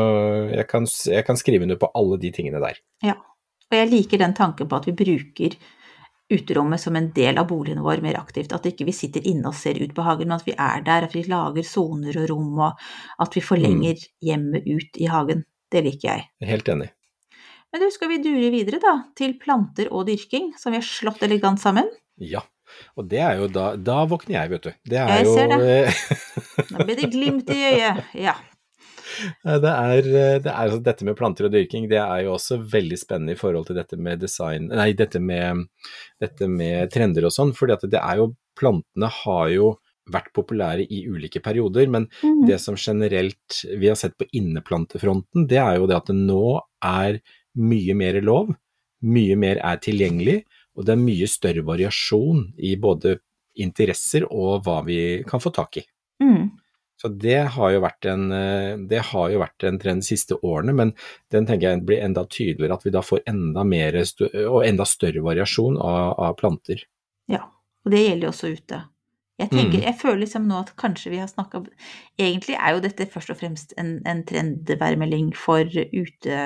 [0.54, 2.78] jeg kan, jeg kan skrive under på alle de tingene der.
[3.04, 3.18] Ja,
[3.66, 5.56] Og jeg liker den tanken på at vi bruker
[6.32, 8.54] uterommet som en del av boligen vår mer aktivt.
[8.56, 11.06] At ikke vi sitter inne og ser ut på hagen, men at vi er der,
[11.06, 15.46] at vi lager soner og rom, og at vi forlenger hjemmet ut i hagen.
[15.72, 16.26] Det liker jeg.
[16.46, 16.90] Helt enig.
[17.72, 21.24] Men du, skal vi dure videre da, til planter og dyrking, som vi har slått
[21.26, 21.90] elegant sammen?
[22.22, 22.42] Ja,
[22.96, 24.70] og det er jo da Da våkner jeg, vet du.
[24.90, 25.80] Det er Jeg jo ser det.
[26.72, 28.04] Da blir det glimt i øyet.
[28.16, 28.36] Ja.
[29.44, 32.58] Det er, eh, det er altså dette med planter og dyrking, det er jo også
[32.72, 35.66] veldig spennende i forhold til dette med design Nei, dette med,
[36.22, 39.74] dette med trender og sånn, at det er jo Plantene har jo
[40.08, 42.46] vært populære i ulike perioder, men Mm.
[42.48, 46.60] det som generelt vi har sett på inneplantefronten, det er jo det at det nå
[46.82, 47.20] er
[47.56, 48.54] mye mer lov,
[49.02, 50.44] mye mer er tilgjengelig,
[50.76, 53.18] og det er mye større variasjon i både
[53.56, 55.84] interesser og hva vi kan få tak i.
[56.22, 56.50] Mm.
[56.96, 60.38] Så det har jo vært en, eh, det har jo vært en trend de siste
[60.40, 60.92] årene, men
[61.30, 65.20] den tenker jeg blir enda tydeligere at vi da får enda mer og enda større
[65.24, 66.86] variasjon av, av planter.
[67.28, 67.42] Ja,
[67.84, 68.84] og det gjelder jo også ute.
[69.36, 69.84] Jeg tenker, Mm.
[69.84, 71.66] jeg føler liksom nå at kanskje vi har snakka
[72.18, 76.38] Egentlig er jo dette først og fremst en, en trendværmelding for ute,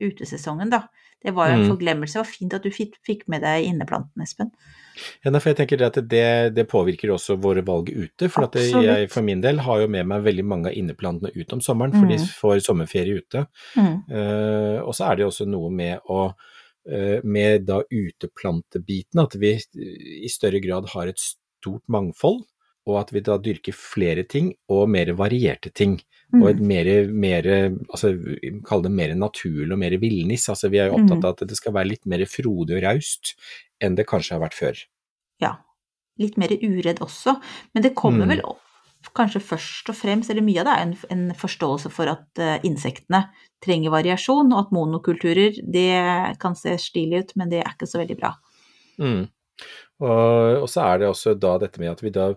[0.00, 0.86] utesesongen, da.
[1.24, 1.70] Det var jo en Mm.
[1.76, 2.12] forglemmelse.
[2.14, 4.50] Det var fint at du fikk, med deg inneplanten, Espen.
[5.24, 8.28] Ja, for jeg tenker at det, det påvirker også våre valg ute.
[8.30, 11.60] For jeg for min del har jo med meg veldig mange av inneplantene ut om
[11.60, 12.26] sommeren, for de Mm.
[12.40, 13.46] får sommerferie ute.
[13.76, 14.04] Mm.
[14.10, 16.34] Uh, og så er det jo også noe med å
[16.90, 19.50] eh, med da uteplantebiten, at vi
[20.24, 22.44] i større grad har et stort mangfold,
[22.88, 25.98] og at vi da dyrker flere ting og mer varierte ting.
[26.32, 26.66] Og et Mm.
[26.68, 27.42] mer, mer
[27.88, 28.12] altså
[28.66, 30.48] kall det mer naturlig og mer villnis.
[30.48, 31.24] Altså vi er jo opptatt Mm.
[31.24, 33.34] av at det skal være litt mer frodig og raust
[33.80, 34.76] enn det kanskje har vært før.
[35.40, 35.56] Ja.
[36.18, 37.40] Litt mer uredd også.
[37.74, 38.28] Men det kommer Mm.
[38.28, 38.60] vel opp
[39.14, 42.58] kanskje først og fremst, eller mye av det er en, en forståelse for at uh,
[42.66, 43.30] insektene
[43.62, 48.02] trenger variasjon, og at monokulturer, det kan se stilig ut, men det er ikke så
[48.02, 48.34] veldig bra.
[48.98, 49.28] Mm.
[50.00, 52.34] Og, og så er det også da dette med at vi da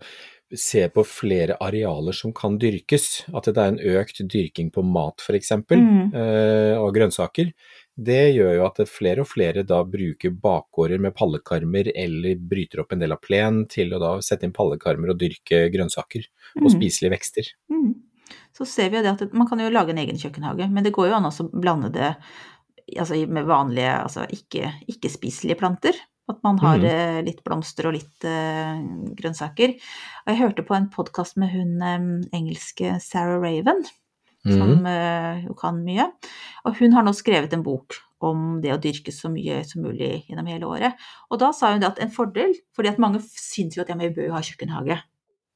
[0.58, 3.26] ser på flere arealer som kan dyrkes.
[3.34, 5.52] At det er en økt dyrking på mat f.eks.
[5.72, 6.14] Mm.
[6.14, 7.52] Eh, og grønnsaker.
[8.02, 12.96] Det gjør jo at flere og flere da bruker bakgårder med pallekarmer eller bryter opp
[12.96, 16.24] en del av plen til å da sette inn pallekarmer og dyrke grønnsaker
[16.62, 16.74] og Mm.
[16.78, 17.52] spiselige vekster.
[17.70, 17.94] Mm.
[18.56, 20.94] Så ser vi jo det at man kan jo lage en egen kjøkkenhage, men det
[20.94, 22.16] går jo an å blande det
[22.98, 25.94] altså med vanlige, altså ikke- ikke-spiselige planter.
[26.30, 26.86] At man har mm.
[26.86, 28.78] eh, litt blomster og litt uh,
[29.18, 29.74] grønnsaker.
[30.26, 33.84] Og jeg hørte på en podkast med hun um, engelske Sarah Raven,
[34.46, 34.86] som Mhm.
[34.90, 36.08] eh, jo kan mye.
[36.66, 40.26] Og hun har nå skrevet en bok om det å dyrke så mye som mulig
[40.30, 40.94] gjennom hele året.
[41.30, 43.96] Og da sa hun det at en fordel, fordi at mange syns jo at ja,
[43.96, 44.98] men vi bør jo ha kjøkkenhage.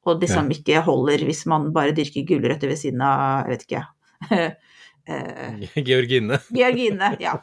[0.06, 3.66] Og det som ikke holder hvis man bare dyrker gulrøtter ved siden av, jeg vet
[3.66, 3.86] ikke
[5.08, 6.40] eh, Georgine.
[6.60, 7.38] Georgine, ja.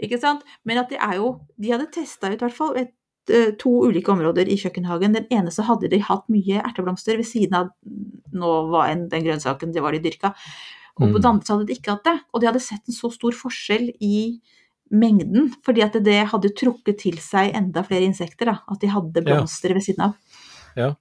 [0.00, 0.42] Ikke sant?
[0.64, 2.92] Men at det er jo De hadde testa ut i hvert fall et,
[3.30, 5.14] eh, to ulike områder i kjøkkenhagen.
[5.14, 7.68] Den ene så hadde de hatt mye erteblomster ved siden av
[8.32, 10.32] nå var en, den grønnsaken det var de dyrka.
[10.98, 11.20] Og på Mm.
[11.20, 12.18] den andre så hadde de ikke hatt det.
[12.34, 14.40] Og de hadde sett en så stor forskjell i
[14.92, 18.44] mengden, fordi at det hadde trukket til seg enda flere insekter.
[18.50, 18.58] Da.
[18.68, 19.24] At de hadde Ja.
[19.24, 20.14] blomster ved siden av.
[20.76, 20.94] Ja.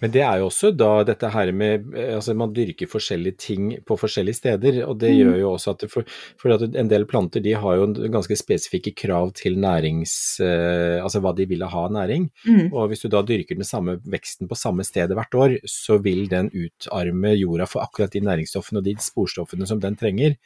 [0.00, 3.66] Men det er jo også da dette her med eh, Altså man dyrker forskjellige ting
[3.86, 5.18] på forskjellige steder, og det Mm.
[5.20, 6.04] gjør jo også at for,
[6.40, 10.14] for at en del planter de har jo ganske spesifikke krav til nærings...
[10.40, 12.30] Eh, altså hva de vil ha av næring.
[12.46, 12.72] Mm.
[12.72, 16.26] Og hvis du da dyrker den samme veksten på samme stedet hvert år, så vil
[16.30, 20.36] den utarme jorda for akkurat de næringsstoffene og de sporstoffene som den trenger.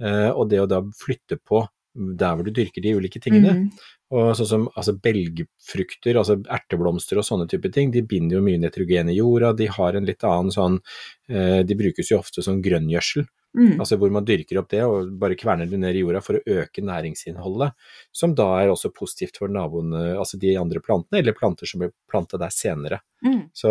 [0.00, 3.70] Eh, og det å da flytte på der hvor du dyrker de ulike tingene, Mm.
[4.12, 8.60] og sånn som altså belgfrukter, altså erteblomster og sånne type ting, de binder jo mye
[8.60, 10.80] nitrogen i jorda, de har en litt annen sånn
[11.28, 13.78] eh, De brukes jo ofte som grønngjødsel, Mm.
[13.80, 16.40] altså hvor man dyrker opp det og bare kverner det ned i jorda for å
[16.46, 17.74] øke næringsinnholdet,
[18.10, 21.92] som da er også positivt for naboene, altså de andre plantene, eller planter som blir
[22.08, 23.00] planta der senere.
[23.22, 23.50] Mm.
[23.52, 23.68] Så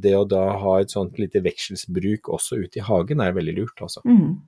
[0.00, 3.76] det å da ha et sånt lite vekselsbruk også ute i hagen er veldig lurt,
[3.84, 4.00] altså.
[4.06, 4.40] Mm.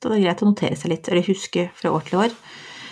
[0.00, 2.30] Så det er greit å notere seg litt, eller huske fra år til år.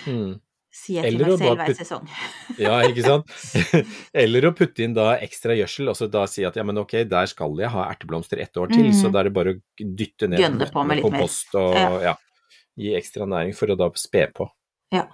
[0.06, 0.34] Mm.
[0.76, 2.08] Sier til meg selv hver sesong.
[2.66, 3.30] Ja, ikke sant?
[4.24, 6.98] Eller å putte inn da ekstra gjødsel, og så da si at ja, men ok,
[7.08, 8.96] der skal jeg ha erteblomster ett år til, mm.
[8.98, 11.06] så da er det bare å dytte ned Gønne på med mer.
[11.06, 11.88] kompost og Ja.
[12.10, 12.14] ja.
[12.76, 14.50] gi ekstra næring for å da spe på.
[14.92, 15.06] Ja.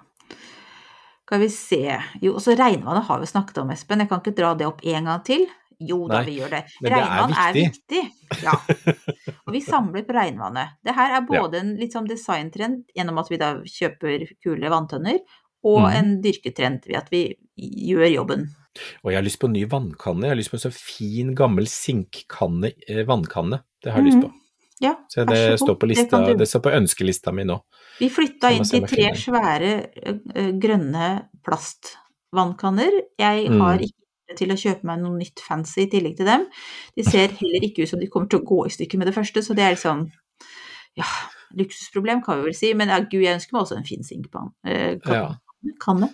[1.22, 1.84] Skal vi se
[2.20, 4.02] Jo, også regnvannet har vi snakket om, Espen.
[4.02, 5.46] Jeg kan ikke dra det opp en gang til.
[5.88, 6.62] Jo da, Nei, vi gjør det.
[6.80, 8.02] det er Regnvann er viktig.
[8.02, 8.42] viktig.
[8.42, 8.54] Ja.
[9.46, 10.68] Og vi samler på regnvannet.
[10.84, 15.20] Det her er både en litt sånn designtrend gjennom at vi da kjøper kule vanntønner,
[15.64, 15.92] og mm.
[15.98, 17.24] en dyrketrend ved at vi
[17.56, 18.48] gjør jobben.
[19.04, 20.24] Og jeg har lyst på en ny vannkanne.
[20.24, 23.60] Jeg har lyst på en så fin, gammel sinkkanne, eh, vannkanne.
[23.84, 24.32] Det har jeg lyst på.
[24.82, 25.26] Ja, Så Mhm.
[25.30, 27.60] det så står på lista, det, det står på ønskelista mi nå.
[28.00, 32.90] Vi flytta inn til tre svære eh, grønne plastvannkanner.
[33.18, 33.60] Jeg Mm.
[33.60, 34.01] har ikke
[34.38, 36.46] til å kjøpe meg noe nytt fancy i tillegg til dem.
[36.96, 39.14] De ser heller ikke ut som de kommer til å gå i stykker med det
[39.16, 40.06] første, så det er liksom
[40.98, 41.06] ja,
[41.56, 44.52] luksusproblem kan vi vel si, men ja, gud, jeg ønsker meg også en fin sinkpanne.
[44.66, 45.72] Eh, kan- Ja.
[45.80, 46.10] kanne.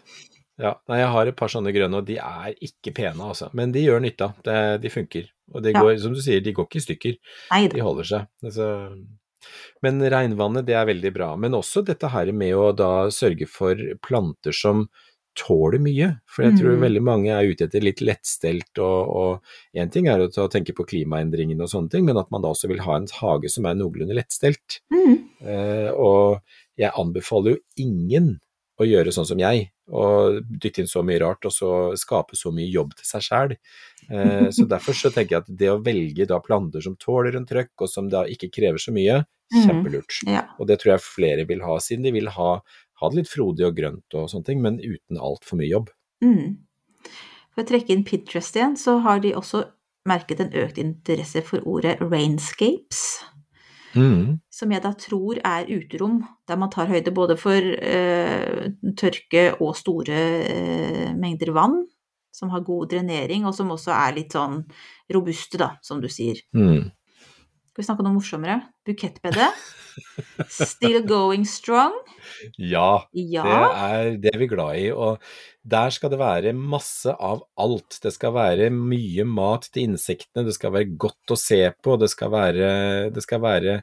[0.59, 3.49] Ja, nei, jeg har et par sånne grønne, og de er ikke pene, altså.
[3.55, 4.35] Men de gjør nytta.
[4.43, 5.29] Det, de funker.
[5.55, 5.81] Og de Ja.
[5.81, 7.19] går, som du sier, de går ikke i stykker.
[7.53, 7.75] Neida.
[7.75, 8.27] De holder seg.
[8.45, 9.07] Altså,
[9.83, 11.37] men regnvannet, det er veldig bra.
[11.37, 14.89] Men også dette her med å da sørge for planter som
[15.39, 16.09] tåler mye.
[16.27, 16.83] For jeg tror Mm.
[16.83, 19.41] veldig mange er ute etter litt lettstelt, og,
[19.75, 22.49] én en ting er å tenke på klimaendringene og sånne ting, men at man da
[22.51, 24.81] også vil ha en hage som er noenlunde lettstelt.
[24.93, 25.17] Mm.
[25.41, 26.41] Eh, og
[26.77, 28.41] jeg anbefaler jo ingen
[28.81, 32.53] å gjøre sånn som jeg, og dytte inn så mye rart og så skape så
[32.55, 33.57] mye jobb til seg sjæl.
[34.11, 37.47] Eh, så derfor så tenker jeg at det å velge da planter som tåler en
[37.49, 39.25] trøkk, og som da ikke krever så mye,
[39.65, 40.13] kjempelurt.
[40.27, 40.43] Mm, Ja.
[40.61, 42.61] Og det tror jeg flere vil ha, siden de vil ha,
[43.01, 45.91] ha det litt frodig og grønt og sånne ting, men uten altfor mye jobb.
[46.25, 46.59] Mm.
[47.55, 49.65] For å trekke inn Pinterest igjen, så har de også
[50.09, 53.35] merket en økt interesse for ordet 'rainscapes'.
[53.97, 54.39] Mm.
[54.53, 58.69] som jeg da tror er uterom, der man tar høyde både for eh,
[59.01, 61.87] tørke og store eh, mengder vann,
[62.35, 64.61] som har god drenering, og som også er litt sånn
[65.15, 66.41] robuste, da, som du sier.
[66.55, 66.91] Mm.
[67.79, 68.55] Skal vi snakke om noe morsommere?
[68.89, 69.53] Bukettbedet.
[70.51, 71.95] Still going strong.
[72.59, 73.45] Ja, Ja.
[73.45, 74.89] det er det vi er glad i.
[74.91, 75.23] Og
[75.63, 78.01] der skal det være masse av alt.
[78.03, 82.11] Det skal være mye mat til insektene, det skal være godt å se på, det
[82.11, 82.73] skal være,
[83.15, 83.77] det skal være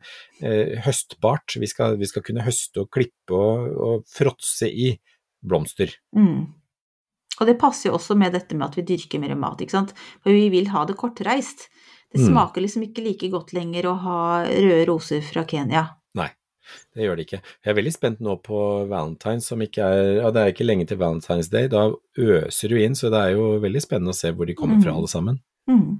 [0.43, 1.55] eh, høstbart.
[1.55, 4.91] Vi skal, vi skal kunne høste og klippe og, og fråtse i
[5.39, 5.95] blomster.
[6.11, 6.51] Mm.
[7.39, 9.95] Og det passer jo også med dette med at vi dyrker mer mat, ikke sant.
[10.19, 11.69] For vi vil ha det kortreist.
[12.15, 12.29] Det Mm.
[12.31, 15.81] smaker liksom ikke like godt lenger å ha røde roser fra Kenya.
[16.15, 16.29] Nei,
[16.95, 17.41] det gjør det ikke.
[17.65, 20.87] Jeg er veldig spent nå på Valentine, som ikke er Ja, det er ikke lenge
[20.87, 21.67] til Valentine's Day.
[21.67, 24.81] Da øser du inn, så det er jo veldig spennende å se hvor de kommer
[24.81, 24.97] fra, Mm.
[24.97, 25.39] alle sammen.
[25.67, 25.99] Mm.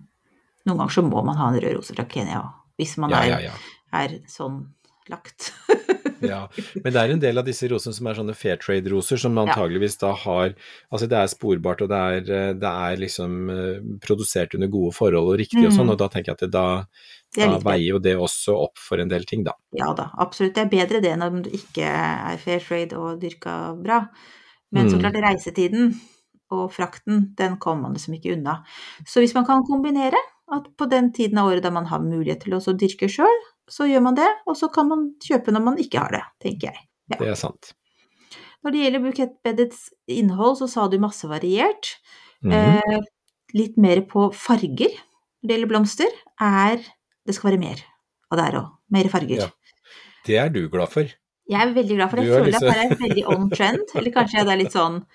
[0.68, 3.28] Noen ganger så må man ha en rød rose fra Kenya, hvis man Ja, er,
[3.28, 3.52] ja, ja.
[3.94, 4.68] er sånn
[5.10, 5.52] lagt.
[6.26, 6.48] Ja,
[6.82, 9.98] men det er en del av disse rosene som er sånne fair trade-roser, som antageligvis
[10.00, 10.54] da har
[10.90, 14.94] Altså det er sporbart, og det er, eh, det er liksom eh, produsert under gode
[14.96, 15.76] forhold og riktig og Mm.
[15.76, 16.86] sånn, og da tenker jeg at det da,
[17.36, 19.54] Det da veier jo det også opp for en del ting, da.
[19.76, 20.56] Ja da, absolutt.
[20.56, 24.08] Det er bedre det enn om det ikke er fair trade og dyrka bra.
[24.72, 25.02] Men så Mm.
[25.04, 26.00] klart, reisetiden
[26.50, 28.64] og frakten, den kommer man liksom ikke unna.
[29.06, 30.18] Så hvis man kan kombinere
[30.52, 33.44] at på den tiden av året da man har mulighet til å også dyrke sjøl,
[33.72, 36.72] så gjør man det, og så kan man kjøpe når man ikke har det, tenker
[36.72, 36.86] jeg.
[37.14, 37.18] Ja.
[37.22, 37.74] Det er sant.
[38.66, 41.96] Når det gjelder bukettbedets innhold, så sa du masse variert.
[42.46, 42.54] Mhm.
[42.54, 43.02] Eh,
[43.56, 44.90] litt mer på farger
[45.46, 46.82] når det gjelder blomster, er
[47.26, 47.84] det skal være mer
[48.32, 48.72] av det her òg.
[48.92, 49.44] Mer farger.
[49.46, 49.50] Ja.
[50.26, 51.06] Det er du glad for.
[51.46, 52.26] Jeg er veldig glad for det.
[52.26, 53.86] Jeg er føler liksom- at det er veldig on trend.
[53.94, 55.06] Eller kanskje det er litt sånn,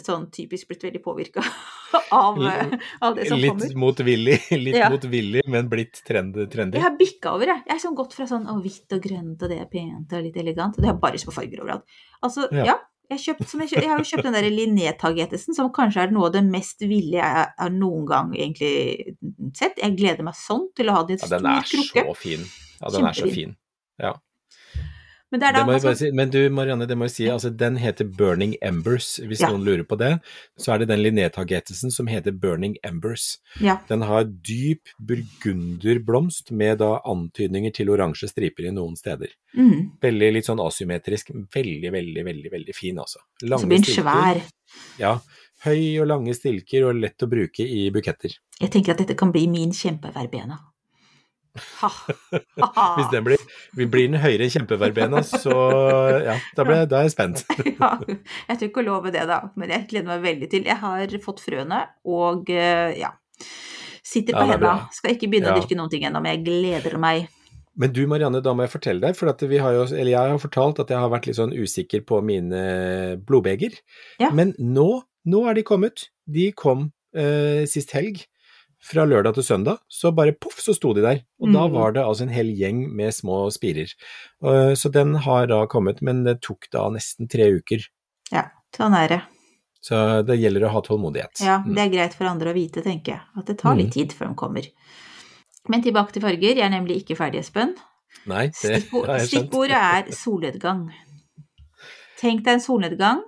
[0.00, 1.42] sånn typisk blitt veldig påvirka
[2.12, 2.72] av, eh,
[3.04, 3.74] av det som Litt kommer.
[3.82, 4.88] motvillig, litt Ja.
[4.90, 6.78] motvillig, men blitt trend, trendy.
[6.78, 7.62] Jeg har bikka over, jeg.
[7.66, 10.24] Jeg har sånn gått fra sånn å, hvitt og grønt, og det er pent og
[10.24, 11.84] litt elegant, og det er bare små farger overalt.
[12.24, 12.64] Altså, Ja.
[12.72, 12.76] ja.
[13.12, 16.10] Jeg, kjøpt, som jeg, kjøpt, jeg har jo kjøpt den der Linné-tagetesen, som kanskje er
[16.16, 19.16] noe av det mest ville jeg har noen gang egentlig
[19.54, 19.76] sett.
[19.76, 22.46] Jeg gleder meg sånn til å ha det i Ja, en den er så fin.
[22.80, 23.52] Ja, den er så fin.
[24.00, 24.14] Ja.
[25.34, 27.24] Men det er Det da jeg bare si, men du Marianne, det må jeg si,
[27.26, 29.48] altså den heter Burning Embers, hvis Ja.
[29.50, 30.20] noen lurer på det.
[30.56, 33.38] Så er det den Linné-tagetesen som heter Burning Embers.
[33.60, 33.80] Ja.
[33.88, 39.32] Den har dyp burgunderblomst med da antydninger til oransje striper i noen steder.
[39.56, 43.18] mm, Veldig litt sånn asymmetrisk, veldig, veldig, veldig veldig fin altså.
[43.42, 44.40] Så Lange blir den svær.
[44.98, 45.16] Ja,
[45.64, 48.38] høy og lange stilker og lett å bruke i buketter.
[48.60, 50.58] Jeg tenker at dette kan bli min kjempeverbena.
[51.54, 51.88] Ha.
[52.58, 52.86] Ha.
[52.98, 53.42] Hvis den blir,
[53.78, 55.54] blir den høyere enn kjempeverbena, så
[56.24, 57.44] ja, da, ble, da er jeg spent.
[57.78, 57.92] ja,
[58.48, 60.66] jeg tør ikke å love det, da, men jeg gleder meg veldig til.
[60.66, 63.12] Jeg har fått frøene, og eh, ja
[64.04, 64.72] Sitter på Ja, henda.
[64.92, 65.60] Skal ikke begynne å Ja.
[65.62, 67.30] dyrke noen ting ennå, men jeg gleder meg.
[67.80, 70.34] Men du Marianne, da må jeg fortelle deg, for at vi har jo, eller jeg
[70.34, 72.60] har fortalt at jeg har vært litt sånn usikker på mine
[73.26, 73.74] blodbeger.
[74.22, 74.28] Ja.
[74.30, 74.86] Men nå,
[75.26, 76.04] nå er de kommet.
[76.30, 78.22] De kom eh, sist helg.
[78.84, 81.22] Fra lørdag til søndag, så bare poff, så sto de der.
[81.40, 81.72] Og da Mm.
[81.72, 83.88] var det altså en hel gjeng med små spirer.
[84.44, 87.80] Eh, så den har da kommet, men det tok da nesten tre uker.
[88.30, 89.22] Ja, sånn er det.
[89.80, 91.40] Så det gjelder å ha tålmodighet.
[91.40, 91.74] Ja, Mm.
[91.74, 93.20] det er greit for andre å vite, tenker jeg.
[93.36, 94.66] At det tar litt tid før de kommer.
[95.68, 96.56] Men tilbake til farger.
[96.56, 97.74] Jeg er nemlig ikke ferdig, Espen.
[98.26, 99.48] Nei, det har jeg skjønt.
[99.50, 100.90] stikkordet er solnedgang.
[102.20, 103.22] Tenk deg en solnedgang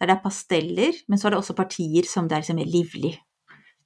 [0.00, 3.18] der det er pasteller, men så er det også partier som det er liksom livlig.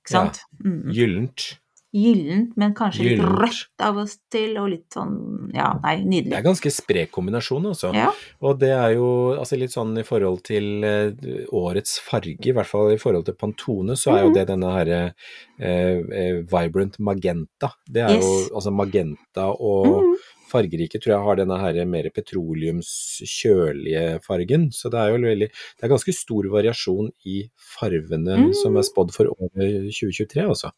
[0.09, 0.25] Ikke Ja.
[0.25, 0.41] sant?
[0.65, 0.93] Mm.
[0.93, 1.59] Gyllent.
[1.91, 3.39] Gyllent, men kanskje litt Gyllent.
[3.41, 6.29] rødt av og til, og litt sånn Ja, nei, nydelig.
[6.35, 7.95] Det er ganske sprek kombinasjon, altså.
[7.95, 8.11] Ja.
[8.43, 11.13] Og det er jo altså litt sånn i forhold til eh,
[11.51, 14.35] årets farge, i hvert fall i forhold til Pantone, så er jo Mhm.
[14.35, 15.15] det denne herre
[15.59, 17.73] eh, eh, Vibrant Magenta.
[17.91, 18.25] Det er Yes.
[18.25, 20.17] jo altså magenta og Mhm.
[20.49, 24.63] Fargerike tror jeg har denne her mer petroleumskjølige fargen.
[24.75, 27.37] Så det er jo veldig Det er ganske stor variasjon i
[27.79, 28.53] farvene mm.
[28.59, 30.69] som er spådd for året 2023, altså.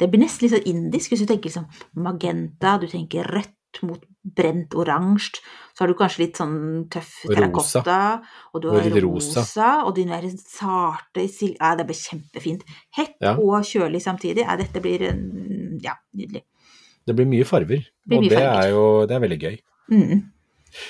[0.00, 1.66] Det blir nesten litt sånn indisk hvis du tenker liksom
[2.00, 3.52] magenta, du tenker rødt
[3.84, 4.02] mot
[4.36, 5.42] brent oransje.
[5.74, 7.98] Så har du kanskje litt sånn tøff terrakotta,
[8.54, 9.70] og du har rosa, rosa.
[9.84, 11.26] og de der sarte.
[11.26, 12.64] Ja, det blir kjempefint.
[12.96, 13.36] Hett Ja.
[13.36, 14.46] og kjølig samtidig.
[14.46, 15.04] Ja, dette blir
[15.82, 16.46] ja, nydelig.
[17.06, 18.64] Det blir mye farger, blir og mye det farger.
[18.64, 19.60] er jo det er veldig gøy.
[19.92, 20.24] Mm.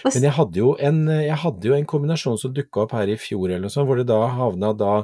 [0.07, 3.19] Men jeg hadde jo en, jeg hadde jo en kombinasjon som dukka opp her i
[3.21, 4.95] fjor, eller noe sånt, hvor det da havna da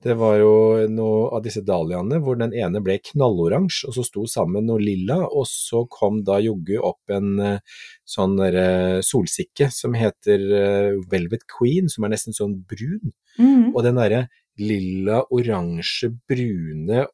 [0.00, 0.52] Det var jo
[0.88, 5.18] noe av disse dahliaene hvor den ene ble knalloransje, og så sto sammen noe lilla,
[5.28, 11.44] og så kom da joggu opp en eh, sånn derre solsikke som heter eh, Velvet
[11.50, 13.12] Queen, som er nesten sånn brun.
[13.36, 13.74] mm.
[13.74, 14.22] Og den derre
[14.60, 17.04] lilla, oransje, brune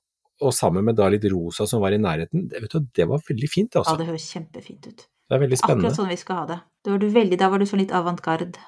[0.43, 3.23] og sammen med da litt rosa som var i nærheten, det, vet du, det var
[3.25, 3.97] veldig fint, Ja, altså.
[4.01, 5.07] det høres kjempefint ut.
[5.27, 5.89] Det er veldig spennende.
[5.89, 6.59] Akkurat sånn vi skal ha det.
[6.85, 8.61] Da var du, veldig, da var du sånn litt avantgarde.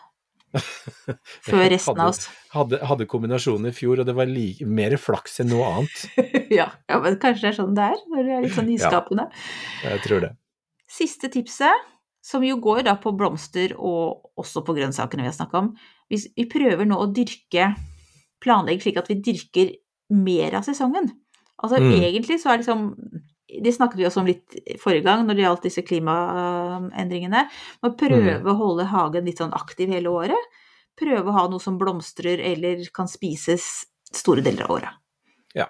[1.44, 2.24] Før resten av oss.
[2.54, 6.07] Hadde, hadde kombinasjonen i fjor, og det var like, mer flaks enn noe annet.
[6.59, 9.28] ja, ja, men kanskje det er sånn det er, når du er litt sånn nyskapende.
[9.85, 10.33] ja, Jeg tror det.
[10.88, 11.87] Siste tipset,
[12.24, 15.70] som jo går da på blomster og også på grønnsakene vi har snakka om.
[16.11, 17.70] Hvis vi prøver nå å dyrke,
[18.42, 19.72] planlegge slik at vi dyrker
[20.16, 21.12] mer av sesongen.
[21.62, 21.92] Altså Mm.
[22.03, 22.94] egentlig så er liksom
[23.49, 27.49] Det snakket vi også om litt forrige gang når det gjaldt disse klimaendringene.
[27.83, 28.44] Å prøve Mm.
[28.44, 30.37] å holde hagen litt sånn aktiv hele året.
[31.01, 34.90] Prøve å ha noe som blomstrer eller kan spises store deler av året.
[35.55, 35.66] Ja.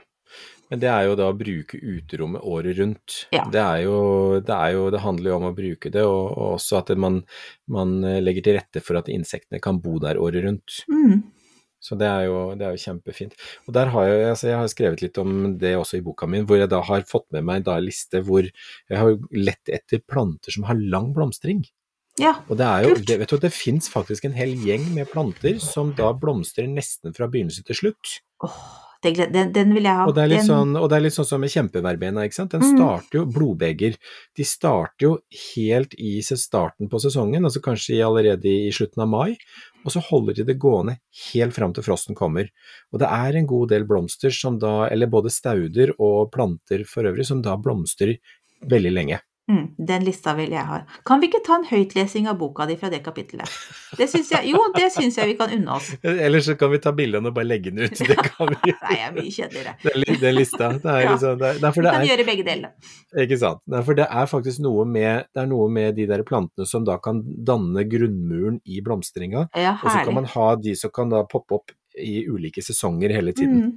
[0.70, 3.26] Men det er jo da å bruke uterommet året rundt.
[3.32, 3.44] Ja.
[3.48, 6.58] Det, er jo, det, er jo, det handler jo om å bruke det, og, og
[6.58, 7.22] også at man,
[7.68, 10.82] man legger til rette for at insektene kan bo der året rundt.
[10.90, 11.22] Mm.
[11.78, 13.36] Så det er, jo, det er jo kjempefint.
[13.68, 16.42] Og der har jeg, altså jeg har skrevet litt om det også i boka mi,
[16.42, 20.02] hvor jeg da har fått med meg da en liste hvor jeg har lett etter
[20.02, 21.62] planter som har lang blomstring.
[22.18, 22.34] Ja.
[22.50, 25.60] Og det er jo, det, vet du, det fins faktisk en hel gjeng med planter
[25.62, 28.18] som da blomstrer nesten fra begynnelse til slutt.
[28.42, 30.06] Åh, det den, den vil jeg ha.
[30.08, 30.74] Og det er litt sånn,
[31.14, 32.50] sånn som med kjempeverbena, ikke sant.
[32.50, 32.76] Den Mm.
[32.76, 33.96] starter jo, blodbeger,
[34.36, 35.12] de starter jo
[35.54, 39.36] helt i starten på sesongen, altså kanskje allerede i slutten av mai,
[39.84, 40.98] og så holder de det gående
[41.32, 42.48] helt fram til frosten kommer.
[42.92, 47.04] Og det er en god del blomster som da, eller både stauder og planter for
[47.04, 48.18] øvrig, som da blomstrer
[48.66, 49.20] veldig lenge.
[49.48, 50.82] Mm, den lista vil jeg ha.
[51.08, 53.48] Kan vi ikke ta en høytlesing av boka di fra det kapittelet?
[53.96, 55.88] Det syns jeg, jo, det syns jeg vi kan unne oss.
[56.26, 58.74] Eller så kan vi ta bildene og bare legge den ut, det kan vi.
[58.84, 59.72] Nei, jeg er mye kjedeligere.
[59.86, 60.68] Den, den lista.
[60.76, 61.14] Det er Ja.
[61.14, 62.72] liksom, det er, Vi det kan er, gjøre begge delene.
[63.24, 63.64] Ikke sant.
[63.72, 66.84] Nei, for det er faktisk noe med, det er noe med de der plantene som
[66.84, 71.08] da kan danne grunnmuren i blomstringa, Ja, og så kan man ha de som kan
[71.14, 73.62] da poppe opp i ulike sesonger hele tiden.
[73.70, 73.76] Mm.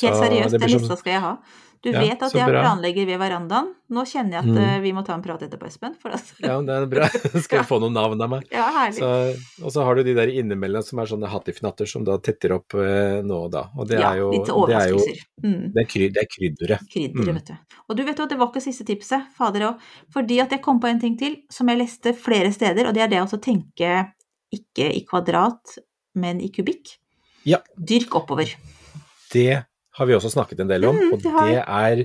[0.00, 1.34] Helt seriøst, den lista skal jeg ha.
[1.82, 2.60] Du Ja, vet at jeg bra.
[2.60, 3.70] planlegger ved verandaen.
[3.88, 4.58] Nå kjenner jeg at Mm.
[4.60, 5.94] eh, vi må ta en prat etterpå, Espen.
[6.04, 7.06] At, Ja, det er bra.
[7.44, 8.44] Skal jeg få noen navn av meg?
[8.52, 8.98] ja, herlig.
[9.00, 12.52] Så, og så har du de der innimellom som er sånne hattifnatter som da tetter
[12.58, 13.62] opp eh, nå og da.
[13.78, 15.00] Og det ja, er jo litt det er jo.
[15.42, 15.72] Mm.
[15.72, 16.84] det er, kry, det er krydderet.
[16.92, 17.34] Krydderet, Mm.
[17.40, 17.56] vet du.
[17.88, 19.80] Og du vet jo at det var ikke siste tipset, fader òg.
[20.12, 23.02] Fordi at jeg kom på en ting til som jeg leste flere steder, og det
[23.02, 24.12] er det å tenke
[24.52, 25.78] ikke i kvadrat,
[26.14, 26.98] men i kubikk.
[27.46, 27.58] Ja.
[27.78, 28.52] Dyrk oppover.
[29.32, 29.64] Det
[30.00, 32.02] har vi også snakket en del om, Mm, og det er,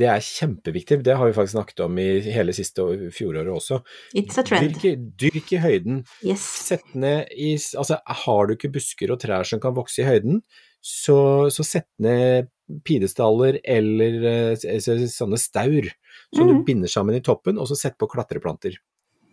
[0.00, 1.00] det er kjempeviktig.
[1.04, 3.80] Det har vi faktisk snakket om i hele siste fjoråret også.
[4.14, 4.78] It's a trend.
[4.78, 6.04] Dyrk, dyrk i høyden.
[6.24, 6.40] Yes.
[6.70, 10.40] Sett ned i Altså, har du ikke busker og trær som kan vokse i høyden,
[10.84, 12.48] så, så sett ned
[12.84, 14.80] pidestaller eller eh,
[15.12, 15.90] sånne staur
[16.34, 16.50] som Mhm.
[16.54, 18.76] du binder sammen i toppen, og så sett på klatreplanter.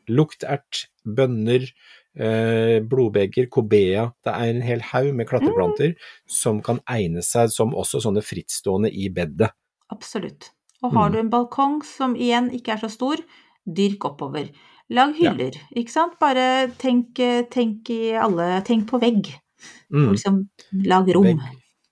[0.09, 1.67] Luktert, bønner,
[2.15, 4.11] blodbeger, kobea.
[4.23, 5.93] Det er en hel haug med klatreplanter
[6.27, 9.49] som kan egne seg som også sånne frittstående i bedet.
[9.91, 10.51] Absolutt.
[10.83, 11.13] Og har Mm.
[11.13, 13.17] du en balkong som igjen ikke er så stor,
[13.67, 14.49] dyrk oppover.
[14.89, 15.31] Lag Ja.
[15.31, 16.19] hyller, ikke sant?
[16.19, 17.15] Bare tenk,
[17.49, 19.27] tenk i alle Tenk på vegg.
[19.91, 20.11] Mm.
[20.11, 20.49] Liksom
[20.85, 21.23] lag rom.
[21.23, 21.39] Vegg,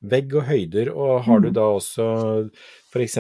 [0.01, 1.53] vegg og høyder, og har du Mm.
[1.53, 2.49] da også
[2.91, 3.17] f.eks.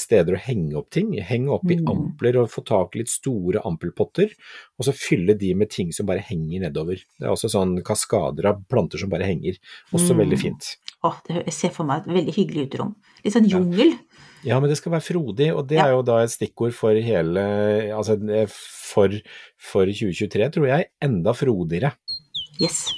[0.00, 1.88] steder å henge opp ting, henge opp i Mm.
[1.90, 4.30] ampler og få tak i litt store ampelpotter,
[4.78, 6.96] og så fylle de med ting som bare henger nedover.
[7.18, 9.58] Det er også sånn kaskader av planter som bare henger,
[9.92, 10.18] også Mm.
[10.24, 10.76] veldig fint.
[11.04, 12.94] Åh, det, jeg ser for meg et veldig hyggelig uterom.
[13.24, 13.98] Litt sånn jungel.
[14.44, 15.86] Ja, men det skal være frodig, og det Ja.
[15.86, 18.16] er jo da et stikkord for hele, altså
[18.48, 19.08] for,
[19.58, 21.92] for 2023, tror jeg, enda frodigere.
[22.58, 22.92] Yes.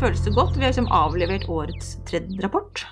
[0.00, 0.56] Føles det godt?
[0.56, 2.82] Vi har liksom avlevert årets tredje rapport.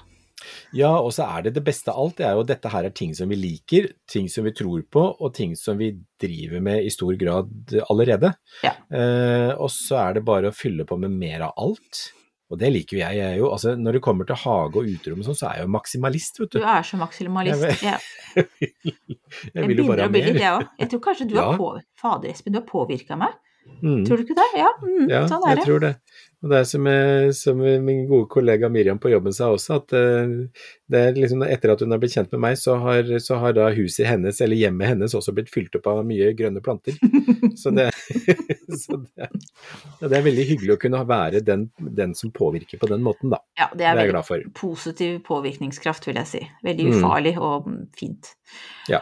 [0.76, 2.92] Ja, og så er det det beste av alt, det er jo dette her er
[2.96, 6.84] ting som vi liker, ting som vi tror på, og ting som vi driver med
[6.84, 8.32] i stor grad allerede.
[8.64, 8.74] Ja.
[8.92, 12.02] Eh, og så er det bare å fylle på med mer av alt.
[12.52, 13.16] Og det liker jeg.
[13.22, 15.66] jeg jo, altså, når det kommer til hage og uterom og sånn, så er jeg
[15.68, 16.66] jo maksimalist, vet Du du.
[16.74, 17.64] er så maksimalist.
[17.64, 17.94] Jeg
[18.34, 18.50] Jeg,
[18.84, 20.28] Jeg jeg vil jo bare ha mer.
[20.34, 20.68] jeg.
[20.82, 21.46] Jeg tror kanskje du Ja.
[21.52, 21.70] har på...
[22.00, 23.32] Fader, Espen, du har påvirka meg.
[23.84, 24.04] Mm.
[24.06, 24.50] Tror du ikke det?
[24.56, 25.64] Ja, mm, Ja, sånn er jeg det.
[25.68, 25.94] tror det.
[26.44, 29.92] Og det er som, eh, som min gode kollega Miriam på jobben sa også, at
[29.96, 30.32] eh,
[30.92, 33.54] det er liksom etter at hun har blitt kjent med meg, så har, så har
[33.56, 36.96] da huset hennes, eller hjemmet hennes, også blitt fylt opp av mye grønne planter.
[37.60, 37.90] Så det,
[38.82, 39.28] så det,
[40.00, 43.30] ja, det er veldig hyggelig å kunne være den, den som påvirker på den måten,
[43.30, 43.38] da.
[43.60, 46.40] Ja, det Det er er veldig positiv påvirkningskraft, vil jeg si.
[46.66, 46.96] Veldig Mm.
[46.98, 48.32] ufarlig og mm, fint.
[48.90, 49.00] Ja.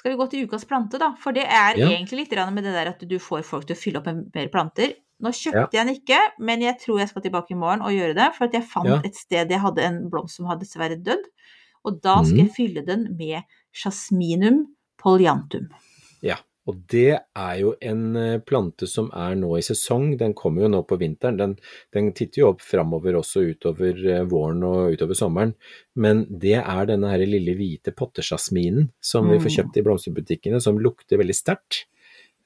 [0.00, 1.10] Skal vi gå til ukas plante, da?
[1.20, 1.88] For det er Ja.
[1.92, 4.48] egentlig litt med det der at du får folk til å fylle opp med mer
[4.48, 4.94] planter.
[5.20, 8.14] Nå kjøpte jeg den ikke, men jeg tror jeg skal tilbake i morgen og gjøre
[8.16, 8.34] det.
[8.34, 9.00] For at jeg fant Ja.
[9.04, 11.24] et sted jeg hadde en blomst som hadde dessverre dødd.
[11.84, 12.24] Og da Mm.
[12.24, 13.42] skal jeg fylle den med
[13.74, 14.66] jasminum
[14.98, 15.68] polyantum.
[16.22, 16.36] Ja.
[16.70, 20.70] Og det er jo en eh, plante som er nå i sesong, den kommer jo
[20.72, 21.38] nå på vinteren.
[21.40, 21.56] Den,
[21.96, 25.56] den titter jo opp framover også utover eh, våren og utover sommeren.
[25.98, 29.56] Men det er denne her lille hvite pottesjasminen som vi får Mm.
[29.56, 31.84] kjøpt i blomsterbutikkene, som lukter veldig sterkt.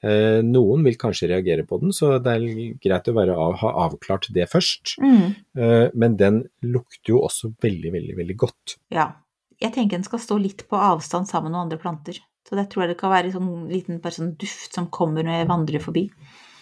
[0.05, 4.27] Eh, noen vil kanskje reagere på den, så det er greit å av, ha avklart
[4.35, 4.97] det først.
[5.01, 5.35] Mm.
[5.57, 8.77] Eh, men den lukter jo også veldig, veldig, veldig godt.
[8.93, 9.13] Ja.
[9.61, 12.17] Jeg tenker den skal stå litt på avstand sammen med andre planter.
[12.45, 15.39] Så det tror jeg det kan være en sånn liten sånn duft som kommer når
[15.39, 16.09] jeg vandrer forbi.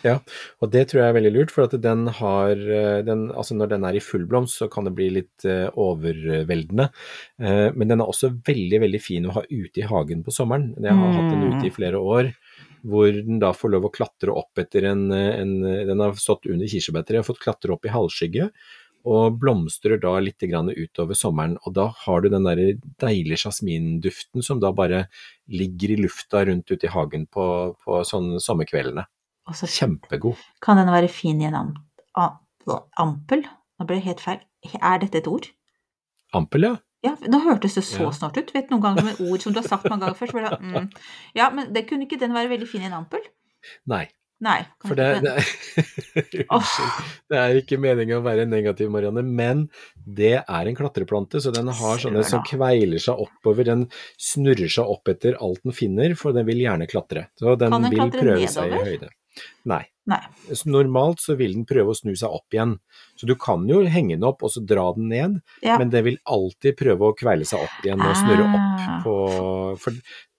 [0.04, 0.18] Ja,
[0.60, 3.72] og det tror jeg er veldig lurt, for at den har eh, den, Altså når
[3.72, 6.90] den er i full blomst, så kan det bli litt eh, overveldende.
[7.40, 10.74] Eh, men den er også veldig, veldig fin å ha ute i hagen på sommeren.
[10.76, 12.34] Jeg har hatt den ute i flere år.
[12.84, 15.52] Hvor den da får lov å klatre opp etter en, en
[15.88, 18.50] Den har stått under kirsebærtreet og fått klatre opp i halvskygge.
[19.04, 21.58] Og blomstrer da litt grann utover sommeren.
[21.68, 22.62] Og da har du den der
[23.04, 25.08] deilige jasminduften som da bare
[25.52, 29.04] ligger i lufta rundt ute i hagen på, på sånne sommerkveldene.
[29.52, 30.40] Så Kjempegod.
[30.64, 31.74] kan den være fin i en am
[32.96, 33.44] ampel.
[33.76, 34.40] Nå ble det helt feil.
[34.80, 35.50] Er dette et ord?
[36.34, 36.76] Ampel, ja.
[37.04, 38.12] Ja, nå hørtes det så Ja.
[38.16, 38.54] snart ut.
[38.56, 40.60] Vet noen ganger med ord som du har sagt mange ganger før, så ble det
[40.62, 40.92] mm.
[41.36, 43.20] Ja, men det kunne ikke den være veldig fin i en ampel?
[43.86, 44.08] Nei.
[44.44, 44.60] Nei.
[44.84, 45.50] For det, det er,
[46.34, 47.10] det, Unnskyld.
[47.32, 49.66] Det er ikke meningen å være negativ, Marianne, men
[49.96, 53.68] det er en klatreplante, så den har sånne som kveiler seg oppover.
[53.70, 53.88] Den
[54.20, 57.30] snurrer seg opp etter alt den finner, for den vil gjerne klatre.
[57.40, 58.90] Så den den vil prøve prøve seg i nedover?
[58.90, 59.12] høyde.
[59.66, 59.86] Nei.
[60.06, 60.20] Nei.
[60.52, 62.74] Så Normalt så vil den prøve å snu seg opp igjen.
[63.16, 65.78] Så du kan jo henge den opp og så dra den ned, Ja.
[65.80, 69.00] men den vil alltid prøve å kveile seg opp igjen og snurre opp Ah.
[69.06, 69.92] på For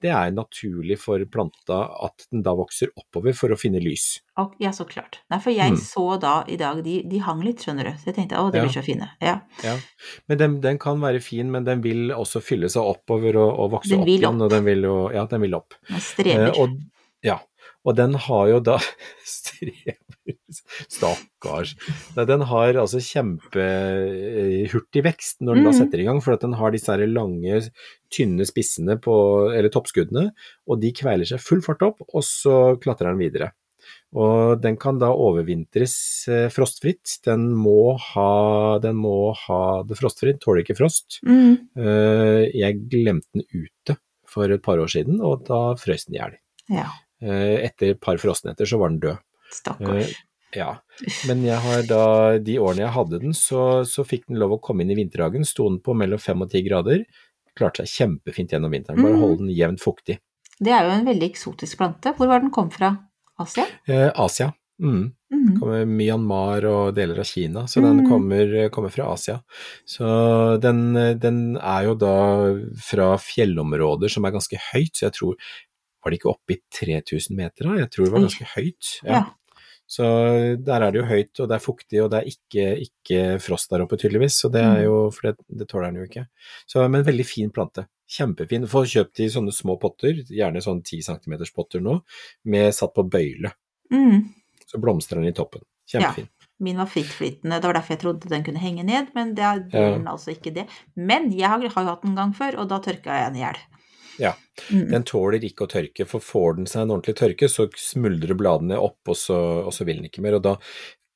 [0.03, 4.21] det er naturlig for planta at den da vokser oppover for å finne lys.
[4.61, 5.21] Ja, så klart.
[5.31, 5.79] Nei, for jeg Mm.
[5.81, 7.91] så da i dag, de, de hang litt, skjønner du.
[7.97, 8.65] Så jeg tenkte å, de Ja.
[8.67, 9.09] blir så fine.
[9.23, 9.41] Ja.
[9.65, 9.79] Ja.
[10.29, 13.71] Men den, den kan være fin, men den vil også fylle seg oppover og, og
[13.81, 14.35] vokse Den opp igjen.
[14.37, 14.43] opp.
[14.43, 15.73] Og den vil jo, ja, den vil opp.
[15.89, 16.49] Den strever.
[16.53, 16.79] Eh, og,
[17.25, 17.39] ja.
[17.85, 18.79] Og den har jo da
[19.29, 19.99] Strever
[20.89, 21.75] Stakkars.
[22.17, 25.79] Nei, den har altså kjempehurtig vekst når den da Mhm.
[25.79, 27.61] setter i gang, for at den har disse her lange,
[28.11, 30.31] tynne spissene på, eller toppskuddene,
[30.69, 33.51] og de kveiler seg full fart opp, og så klatrer den videre.
[34.15, 37.19] Og den kan da overvintres eh, frostfritt.
[37.27, 41.21] Den må ha, den må ha det frostfritt, tåler ikke frost.
[41.27, 41.69] Mm.
[41.77, 46.21] Eh, Jeg glemte den ute for et par år siden, og da frøs den i
[46.23, 46.39] hjel.
[46.71, 46.89] Ja.
[47.23, 49.19] Eh, Etter et par frostnetter så var den død.
[49.53, 50.09] Stakkars.
[50.11, 50.15] Eh,
[50.55, 50.77] Ja,
[51.27, 51.41] men
[51.89, 54.95] da, de årene jeg hadde den, så, så fikk den lov å komme inn i
[54.95, 55.43] vinterhagen.
[55.45, 57.03] Sto den på mellom fem og ti grader.
[57.59, 59.03] Klarte seg kjempefint gjennom vinteren.
[59.03, 59.21] Bare Mm.
[59.21, 60.21] holde den jevnt fuktig.
[60.63, 62.15] Det er jo en veldig eksotisk plante.
[62.15, 62.93] Hvor var den kom fra?
[63.37, 63.67] Asia?
[63.89, 64.53] Eh, Asia.
[64.81, 65.11] Mm.
[65.33, 65.59] Mhm.
[65.59, 68.09] Kommer Myanmar og deler av Kina, så den Mm.
[68.09, 69.41] kommer, kommer fra Asia.
[69.85, 72.15] Så den, den er jo da
[72.79, 75.35] fra fjellområder som er ganske høyt, så jeg tror
[76.05, 77.79] Var det ikke oppe i 3000 meter da?
[77.81, 78.91] Jeg tror det var ganske høyt.
[79.09, 79.23] Ja.
[79.87, 80.05] Så
[80.65, 83.71] der er det jo høyt, og det er fuktig, og det er ikke, ikke frost
[83.71, 84.85] der oppe tydeligvis, så det er Mm.
[84.85, 86.27] jo, for det, det tåler den jo ikke.
[86.67, 87.87] Så, men veldig fin plante.
[88.09, 88.67] Kjempefin.
[88.69, 91.99] Få kjøpt i sånne små potter, gjerne sånn 10 cm potter nå,
[92.45, 93.53] med satt på bøyle.
[93.93, 94.25] Mm.
[94.67, 95.63] Så blomstrer den i toppen.
[95.89, 96.29] Kjempefin.
[96.65, 99.91] Min var frittflytende, det var derfor jeg trodde den kunne henge ned, men det Ja.
[99.99, 100.67] den altså ikke det.
[100.97, 103.37] Men jeg har, har jo hatt den en gang før, og da tørka jeg den
[103.37, 103.59] i hjel.
[104.19, 104.35] Ja.
[104.71, 104.89] Mm.
[104.93, 108.79] Den tåler ikke å tørke, for får den seg en ordentlig tørke, så smuldrer bladene
[108.79, 110.39] opp, og så, og så vil den ikke mer.
[110.39, 110.57] Og da,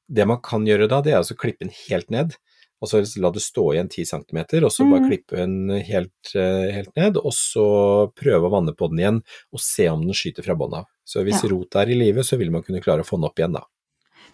[0.08, 2.34] det man kan gjøre da, det er altså å klippe den helt ned,
[2.78, 5.08] og så la det stå igjen 10 cm, og så bare Mhm.
[5.10, 9.22] klippe den helt, eh, helt ned, og så prøve å vanne på den igjen,
[9.52, 10.86] og se om den skyter fra bånn av.
[11.04, 11.48] Så hvis Ja.
[11.50, 13.64] rot er i live, så vil man kunne klare å få den opp igjen da.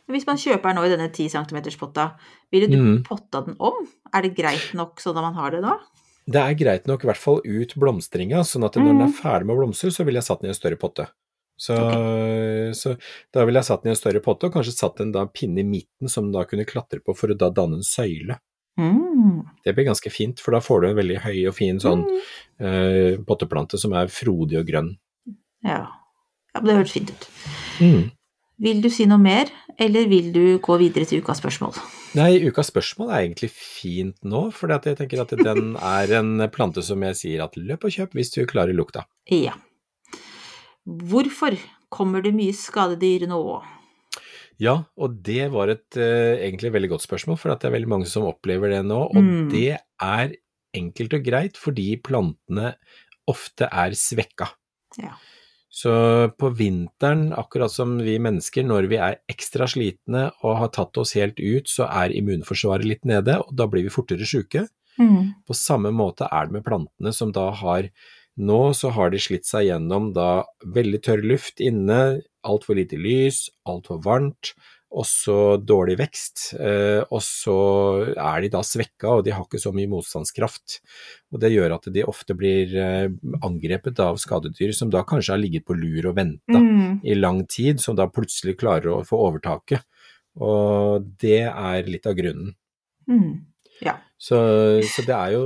[0.09, 2.19] Hvis man kjøper den nå i denne 10 cm potta,
[2.53, 3.05] ville du mm.
[3.05, 3.89] potta den om?
[4.13, 5.79] Er det greit nok sånn at man har det nå?
[6.27, 9.19] Det er greit nok i hvert fall ut blomstringa, sånn at når den er Mhm.
[9.21, 11.09] ferdig med å blomstre, så vil jeg satt den i en større potte.
[11.61, 11.75] Så,
[12.75, 12.97] så
[13.33, 15.61] da ville jeg satt den i en større potte, og kanskje satt en da pinne
[15.61, 18.39] i midten som den da kunne klatre på for å da danne en søyle.
[18.81, 19.45] Mm.
[19.65, 22.21] Det blir ganske fint, for da får du en veldig høy og fin sånn Mm.
[22.61, 24.97] eh, potteplante som er frodig og grønn.
[25.65, 25.87] Ja.
[26.55, 27.29] ja, det høres fint ut.
[27.81, 28.11] Mm.
[28.63, 29.49] Vil du si noe mer,
[29.83, 31.75] eller vil du gå videre til ukas spørsmål?
[32.15, 36.85] Nei, ukas spørsmål er egentlig fint nå, for jeg tenker at den er en plante
[36.87, 39.07] som jeg sier at løp og kjøp hvis du klarer lukta.
[39.33, 39.57] Ja.
[40.85, 41.57] Hvorfor
[41.95, 43.41] kommer det mye skadedyr nå?
[44.63, 48.07] Ja, og det var et uh, egentlig veldig godt spørsmål, for det er veldig mange
[48.11, 49.01] som opplever det nå.
[49.11, 49.49] Og Mm.
[49.51, 50.35] det er
[50.75, 52.75] enkelt og greit fordi plantene
[53.31, 54.53] ofte er svekka.
[55.01, 55.17] Ja.
[55.75, 55.93] Så
[56.39, 61.17] på vinteren, akkurat som vi mennesker, når vi er ekstra slitne og har tatt oss
[61.19, 64.69] helt ut, så er immunforsvaret litt nede, og da blir vi fortere syke.
[65.01, 65.33] Mm.
[65.43, 67.91] På samme måte er det med plantene som da har
[68.35, 70.43] Nå så har de slitt seg gjennom da
[70.75, 74.51] veldig tørr luft inne, altfor lite lys, altfor varmt,
[74.95, 75.37] også
[75.67, 76.55] dårlig vekst.
[76.55, 77.55] Eh, og så
[78.15, 80.79] er de da svekka, og de har ikke så mye motstandskraft.
[81.35, 83.09] Og Det gjør at de ofte blir eh,
[83.43, 87.01] angrepet av skadedyr som da kanskje har ligget på lur og venta Mm.
[87.05, 89.83] i lang tid, som da plutselig klarer å få overtaket.
[90.41, 92.55] Og det er litt av grunnen.
[93.09, 93.45] Mm.
[93.83, 93.99] Ja.
[94.25, 94.37] Så,
[94.89, 95.43] så det, er jo,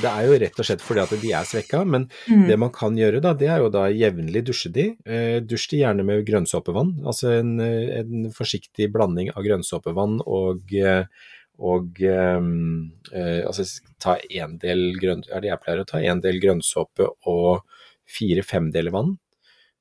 [0.00, 2.46] det er jo rett og slett fordi at de er svekka, men Mm.
[2.48, 4.86] det man kan gjøre da, det er jo da jevnlig dusje de.
[5.04, 10.72] Eh, dusj de gjerne med grønnsåpevann, altså en, en forsiktig blanding av grønnsåpevann og,
[11.60, 12.40] og eh,
[13.12, 13.66] eh, altså
[14.00, 17.60] ta en del grønn, er det jeg pleier å ta, en del grønnsåpe og
[18.08, 19.18] fire femdeler vann.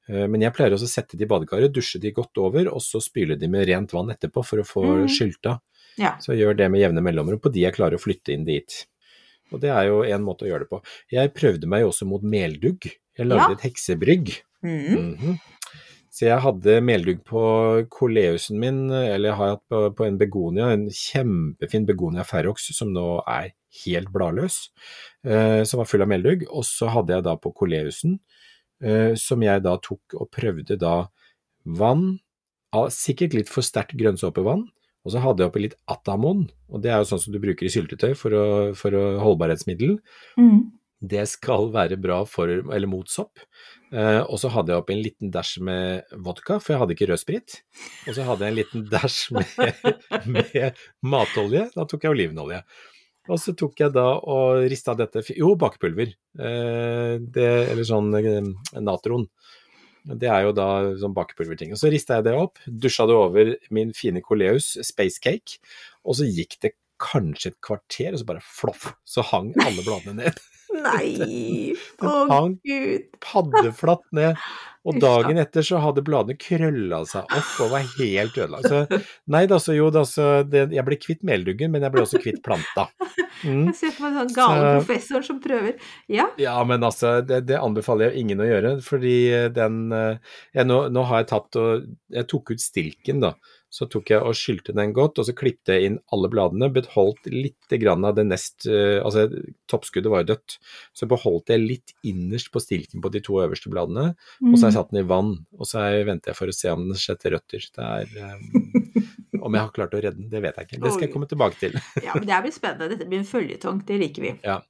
[0.09, 2.83] Eh, Men jeg pleier også å sette de i badekaret, dusje de godt over, og
[2.83, 5.07] så spyle de med rent vann etterpå for å få Mm.
[5.07, 5.61] skylta.
[5.99, 6.15] Ja.
[6.19, 8.85] Så jeg gjør det med jevne mellomrom på de jeg klarer å flytte inn dit.
[9.53, 10.79] Og det er jo en måte å gjøre det på.
[11.13, 12.87] Jeg prøvde meg også mot meldugg.
[13.17, 13.57] Jeg lagde Ja.
[13.57, 14.31] et heksebrygg.
[14.63, 15.17] Mm.
[15.17, 15.39] Mhm.
[16.13, 17.41] Så jeg hadde meldugg på
[17.89, 22.91] koleusen min, eller jeg har hatt på, på en begonia, en kjempefin begonia ferrox som
[22.93, 24.69] nå er helt bladløs,
[25.25, 26.45] eh, som var full av meldugg.
[26.53, 28.19] Og så hadde jeg da på koleusen,
[28.83, 31.07] eh, som jeg da tok og prøvde da
[31.65, 32.19] vann,
[32.93, 34.67] sikkert litt for sterkt grønnsåpevann,
[35.03, 37.67] og så hadde jeg oppi litt Atamon, og det er jo sånn som du bruker
[37.67, 38.45] i syltetøy for, å,
[38.79, 39.97] for å holdbarhetsmiddel.
[40.39, 40.71] Mm.
[41.03, 43.41] Det skal være bra for, eller mot sopp.
[43.91, 47.09] Eh, og så hadde jeg oppi en liten dæsj med vodka, for jeg hadde ikke
[47.11, 47.57] rødsprit.
[48.07, 49.91] Og så hadde jeg en liten dæsj med,
[50.37, 52.63] med matolje, da tok jeg olivenolje.
[53.31, 56.15] Og så tok jeg da og rista dette Jo, bakepulver.
[56.39, 58.49] Eh, det, eller sånn eh,
[58.83, 59.27] natron.
[60.03, 60.67] Det er jo da
[60.99, 61.71] sånn bakepulverting.
[61.71, 65.61] Og så rista jeg det opp, dusja det over min fine Coleus Space Cake,
[66.03, 66.73] og så gikk det
[67.03, 70.43] kanskje et kvarter, og så bare floff, så hang alle bladene ned.
[70.73, 73.09] Nei, Den å hang gud.
[73.23, 74.39] paddeflatt ned.
[74.83, 78.67] Og dagen etter så hadde bladene krølla seg opp og var helt ødelagt.
[78.67, 78.97] Så
[79.31, 82.19] nei da, så jo da, så det, jeg ble kvitt melduggen, men jeg ble også
[82.19, 82.89] kvitt planta.
[83.45, 83.69] Mm.
[83.69, 85.79] Jeg ser for meg sånn gale professoren professor som prøver.
[86.11, 86.27] Ja.
[86.41, 89.15] Ja, men altså, det, det anbefaler jeg ingen å gjøre, fordi
[89.55, 91.87] den eh, jeg, nå, nå har jeg tatt og
[92.19, 93.37] Jeg tok ut stilken, da.
[93.73, 96.69] Så tok jeg og skylte den godt, og så klippet jeg inn alle bladene.
[96.73, 99.25] Beholdt litt grann av det nest eh, Altså,
[99.71, 100.57] toppskuddet var jo dødt.
[100.93, 104.11] Så beholdt jeg litt innerst på stilken på de to øverste bladene,
[104.45, 105.33] og så har jeg satt den i vann.
[105.57, 107.65] Og så venter jeg for å se om den setter røtter.
[107.73, 109.09] Det er eh,
[109.43, 110.79] Om jeg har klart å redde den, det vet jeg ikke.
[110.83, 111.73] Det skal jeg komme tilbake til.
[112.05, 112.87] ja, men det blir spennende.
[112.93, 113.81] Dette blir en føljetong.
[113.87, 114.31] Det liker vi.
[114.45, 114.61] Ja.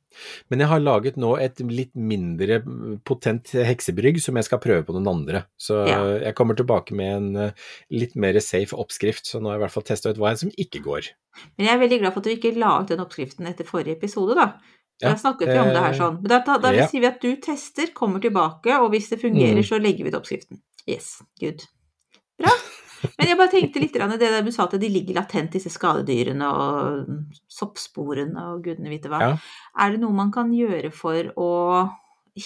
[0.49, 2.59] Men jeg har laget nå et litt mindre
[3.05, 5.43] potent heksebrygg som jeg skal prøve på noen andre.
[5.57, 5.99] Så Ja.
[6.27, 7.51] jeg kommer tilbake med en eh,
[7.93, 9.25] litt mer safe oppskrift.
[9.29, 11.09] Så nå har jeg i hvert fall testa ut hva som ikke går.
[11.57, 13.97] Men jeg er veldig glad for at du ikke la ut den oppskriften etter forrige
[13.97, 14.51] episode, da.
[15.01, 16.19] Da snakket vi om det her eh, sånn.
[16.21, 16.85] Men da, da, da ja.
[16.87, 19.65] sier vi at du tester, kommer tilbake, og hvis det fungerer, Mm.
[19.67, 20.61] så legger vi ut oppskriften.
[20.87, 21.65] Yes, good.
[22.39, 22.53] Bra.
[23.17, 26.49] Men jeg bare tenkte litt det der du sa at de ligger latent, disse skadedyrene
[26.49, 27.11] og
[27.51, 29.21] soppsporene og gudene vite hva.
[29.23, 29.35] Ja.
[29.83, 31.51] Er det noe man kan gjøre for å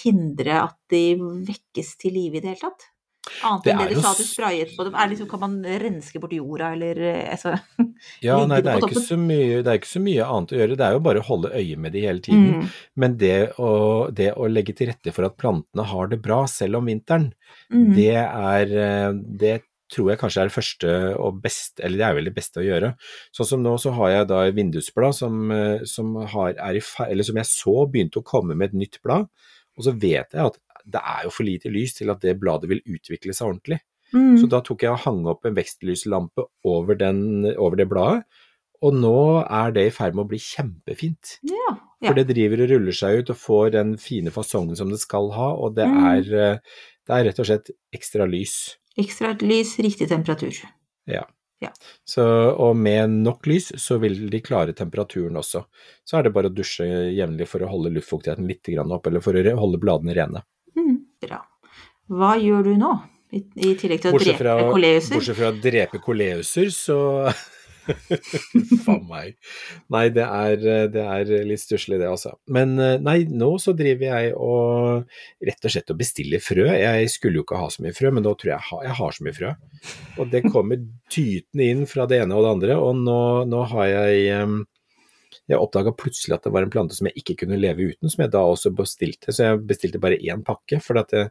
[0.02, 1.02] hindre at de
[1.48, 2.90] vekkes til live i det hele tatt?
[3.44, 4.96] Annet Det enn det du jo sa at du sprayet på dem.
[4.96, 7.54] Er liksom, kan man renske bort jorda, eller eh, altså
[8.24, 10.78] Ja, nei, det er, ikke så mye, det er ikke så mye annet å gjøre.
[10.78, 12.62] Det er jo bare å holde øye med de hele tiden.
[12.62, 13.70] mm, Men det å,
[14.14, 17.30] det å legge til rette for at plantene har det bra selv om vinteren,
[17.72, 19.10] mm, det er eh,
[19.42, 19.54] Det
[19.92, 22.64] tror jeg kanskje er det første og beste, eller det er vel det beste å
[22.66, 22.90] gjøre.
[23.36, 27.36] Sånn som nå så har jeg da et vindusblad som, eh, som, har, i, som
[27.40, 29.28] jeg så begynte å komme med et nytt blad,
[29.78, 30.58] og så vet jeg at
[30.88, 33.80] det er jo for lite lys til at det bladet vil utvikle seg ordentlig.
[34.12, 34.38] mm.
[34.40, 38.24] Så da tok jeg og hang opp en vekstlyslampe over, den, over det bladet,
[38.80, 41.38] og nå er det i ferd med å bli kjempefint.
[41.50, 41.72] Ja.
[42.06, 45.32] For det driver og ruller seg ut og får den fine fasongen som det skal
[45.34, 46.04] ha, og det, Mm.
[46.12, 46.58] er, eh,
[47.08, 48.76] det er rett og slett ekstra lys.
[48.98, 50.58] Ekstra lys, riktig temperatur.
[52.04, 52.24] Så,
[52.54, 55.64] og med nok lys så vil de klare temperaturen også.
[56.06, 56.86] Så er det bare å dusje
[57.16, 60.44] jevnlig for å holde luftfuktigheten litt opp, eller for å holde bladene rene.
[60.78, 61.42] Mm, bra.
[62.08, 62.92] Hva gjør du nå,
[63.34, 65.18] i, i tillegg til å Bortsett drepe koleuser?
[65.18, 66.98] bortsett fra å drepe koleuser, så
[68.84, 69.36] Faen meg.
[69.92, 70.62] Nei, det er,
[70.92, 72.34] det er litt stusslig det, altså.
[72.52, 76.68] Men eh, nei, nå så driver jeg og rett og slett og bestiller frø.
[76.74, 79.16] Jeg skulle jo ikke ha så mye frø, men nå tror jeg har, jeg har
[79.16, 79.52] så mye frø.
[80.18, 80.82] Og det kommer
[81.12, 84.58] tytende inn fra det ene og det andre, og nå, nå har jeg em,
[85.48, 88.20] jeg oppdaga plutselig at det var en plante som jeg ikke kunne leve uten, som
[88.24, 89.32] jeg da også bestilte.
[89.32, 91.30] Så jeg bestilte bare én pakke, for at jeg,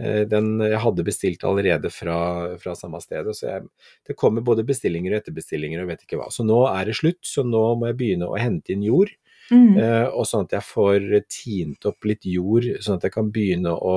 [0.00, 2.18] eh, den, jeg hadde bestilt allerede fra,
[2.62, 3.28] fra samme sted.
[3.36, 3.68] Så jeg,
[4.08, 6.30] det kommer både bestillinger og etterbestillinger og vet ikke hva.
[6.32, 9.12] Så nå er det slutt, så nå må jeg begynne å hente inn jord.
[9.48, 9.78] Mm.
[9.80, 13.72] eh, og sånn at jeg får tint opp litt jord, sånn at jeg kan begynne
[13.72, 13.96] å,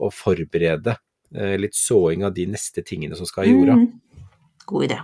[0.00, 0.96] å forberede
[1.34, 3.80] eh, litt såing av de neste tingene som skal i jorda.
[3.80, 4.26] Mm.
[4.68, 5.00] God idé.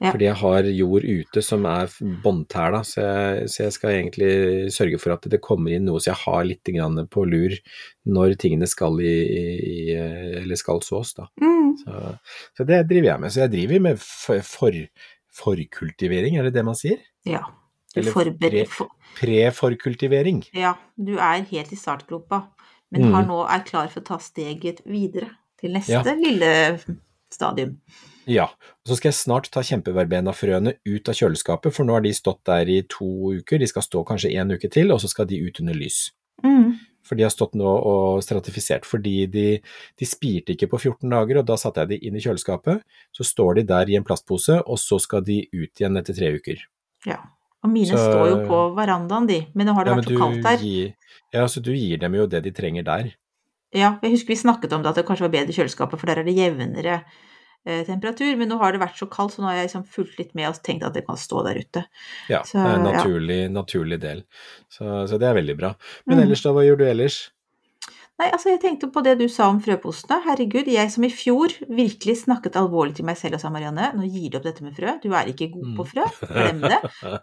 [0.00, 0.10] Ja.
[0.12, 1.92] Fordi jeg har jord ute som er
[2.24, 3.06] båndtæla, så,
[3.50, 4.32] så jeg skal egentlig
[4.74, 7.56] sørge for at det kommer inn noe så jeg har litt grann på lur
[8.06, 9.80] når tingene skal i, i,
[10.42, 11.14] eller skal sås.
[11.18, 11.28] Da.
[11.42, 11.74] Mm.
[11.82, 12.14] Så,
[12.58, 13.32] så det driver jeg med.
[13.34, 14.78] Så jeg driver med for, for,
[15.32, 17.00] forkultivering, er det det man sier?
[17.28, 17.44] Ja.
[17.92, 18.92] Du Eller pre-forkultivering.
[19.18, 20.42] Pre-forkultivering.
[20.56, 22.46] Ja, du er helt i startgropa,
[22.92, 23.12] men Mm.
[23.12, 26.02] har nå er klar for å ta steget videre til neste Ja.
[26.02, 26.80] lille
[27.30, 27.78] stadium.
[28.30, 28.44] Ja.
[28.84, 32.42] Og så skal jeg snart ta kjempeverbena-frøene ut av kjøleskapet, for nå har de stått
[32.48, 33.58] der i to uker.
[33.62, 36.10] De skal stå kanskje en uke til, og så skal de ut under lys.
[36.44, 36.78] Mm.
[37.02, 39.46] For de har stått nå og stratifisert, fordi de,
[39.98, 42.84] de spirte ikke på 14 dager, og da satte jeg de inn i kjøleskapet.
[43.14, 46.30] Så står de der i en plastpose, og så skal de ut igjen etter tre
[46.38, 46.62] uker.
[47.06, 47.18] Ja.
[47.62, 50.14] Og mine Så- står jo på verandaen, de, men nå har det Ja, vært så
[50.14, 50.56] for kaldt der.
[50.62, 50.94] Gir,
[51.34, 53.12] ja, så du gir dem jo det de trenger der.
[53.74, 56.06] Ja, jeg husker vi snakket om det, at det kanskje var bedre i kjøleskapet, for
[56.06, 57.02] der er det jevnere
[57.86, 60.32] temperatur, men nå har det vært så kaldt, så nå har jeg liksom fulgt litt
[60.34, 61.84] med og tenkt at det kan stå der ute.
[62.28, 62.96] Ja, Så, det er en ja.
[62.98, 64.24] naturlig, naturlig del.
[64.72, 65.74] Så, så det er veldig bra.
[66.06, 66.24] Men Mm.
[66.26, 67.20] ellers da, hva gjør du ellers?
[68.20, 70.20] Nei, altså jeg tenkte på det du sa om frøpostene.
[70.26, 74.04] Herregud, jeg som i fjor virkelig snakket alvorlig til meg selv og sa Marianne, nå
[74.06, 75.90] gir du opp dette med frø, du er ikke god på Mm.
[75.90, 76.78] frø, glem det.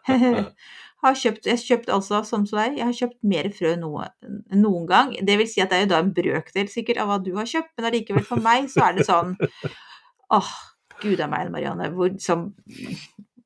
[1.04, 3.86] har kjøpt, jeg har kjøpt altså, som deg, jeg har kjøpt mer frø enn
[4.60, 5.14] noen gang.
[5.24, 7.48] Det vil si at det er jo da en brøkdel sikkert av hva du har
[7.48, 9.38] kjøpt, men allikevel for meg så er det sånn
[10.36, 10.52] Åh,
[11.02, 12.50] gud a meg, Marianne, hvor som,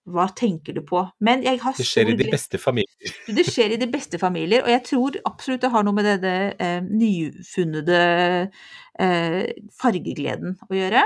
[0.04, 1.00] Hva tenker du på?
[1.24, 3.14] Men jeg har Det skjer i de beste familier.
[3.38, 6.34] det skjer i de beste familier, og jeg tror absolutt det har noe med denne
[6.60, 8.00] eh, nyfunnede
[9.00, 9.44] eh,
[9.80, 11.06] fargegleden å gjøre.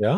[0.00, 0.14] Ja,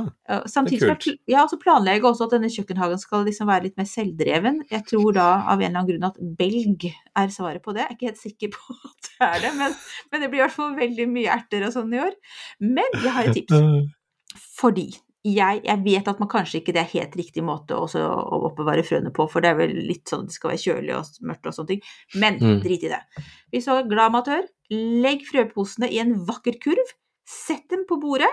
[0.46, 1.20] Samtidig det er kult.
[1.26, 4.60] Ja, ja, så planlegger jeg også at denne kjøkkenhagen skal liksom være litt mer selvdreven.
[4.70, 7.82] Jeg tror da av en eller annen grunn at belg er svaret på det.
[7.82, 9.74] Jeg er ikke helt sikker på at det er det, men,
[10.12, 12.14] men det blir i hvert fall veldig mye erter og sånn i år.
[12.62, 13.58] Men jeg har et tips.
[14.36, 14.86] Fordi
[15.24, 17.86] jeg, jeg vet at man kanskje ikke det er helt riktig måte å
[18.50, 21.20] oppbevare frøene på, for det er vel litt sånn at det skal være kjølig og
[21.30, 21.82] mørkt og sånne ting.
[22.16, 22.60] Men Mm.
[22.64, 23.02] drit i det.
[23.52, 26.90] Hvis du er glad amatør, legg frøposene i en vakker kurv,
[27.28, 28.32] sett dem på bordet,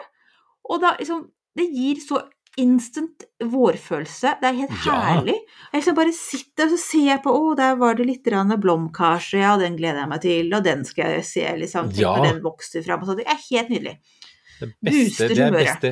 [0.69, 2.21] og da liksom Det gir så
[2.57, 4.39] instant vårfølelse.
[4.39, 5.01] Det er helt Ja.
[5.01, 5.35] herlig.
[5.73, 8.49] Jeg liksom bare sitter og så ser jeg på Å, der var det litt grann
[8.49, 11.89] ja, den gleder jeg meg til, og den skal jeg se, liksom.
[11.89, 12.15] Tenk Ja.
[12.15, 13.17] når den vokser fram og sånn.
[13.17, 13.97] Det er helt nydelig.
[14.59, 15.91] Det beste, det er beste,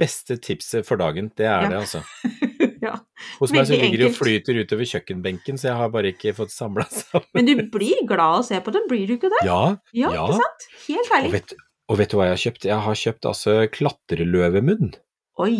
[0.00, 1.68] beste tipset for dagen, det er Ja.
[1.68, 2.02] det, altså.
[2.86, 2.94] ja.
[3.40, 6.52] Hos meg så ligger det og flyter utover kjøkkenbenken, så jeg har bare ikke fått
[6.54, 7.28] samla sammen.
[7.34, 9.42] Men du blir glad av å se på den, blir du ikke det?
[9.48, 10.26] Ja, Ja, ja.
[10.26, 10.68] ikke sant?
[10.86, 11.54] Helt Og vet,
[11.90, 12.68] og vet du hva jeg har kjøpt?
[12.70, 14.94] Jeg har kjøpt altså klatreløvemunn.
[15.40, 15.56] Oi.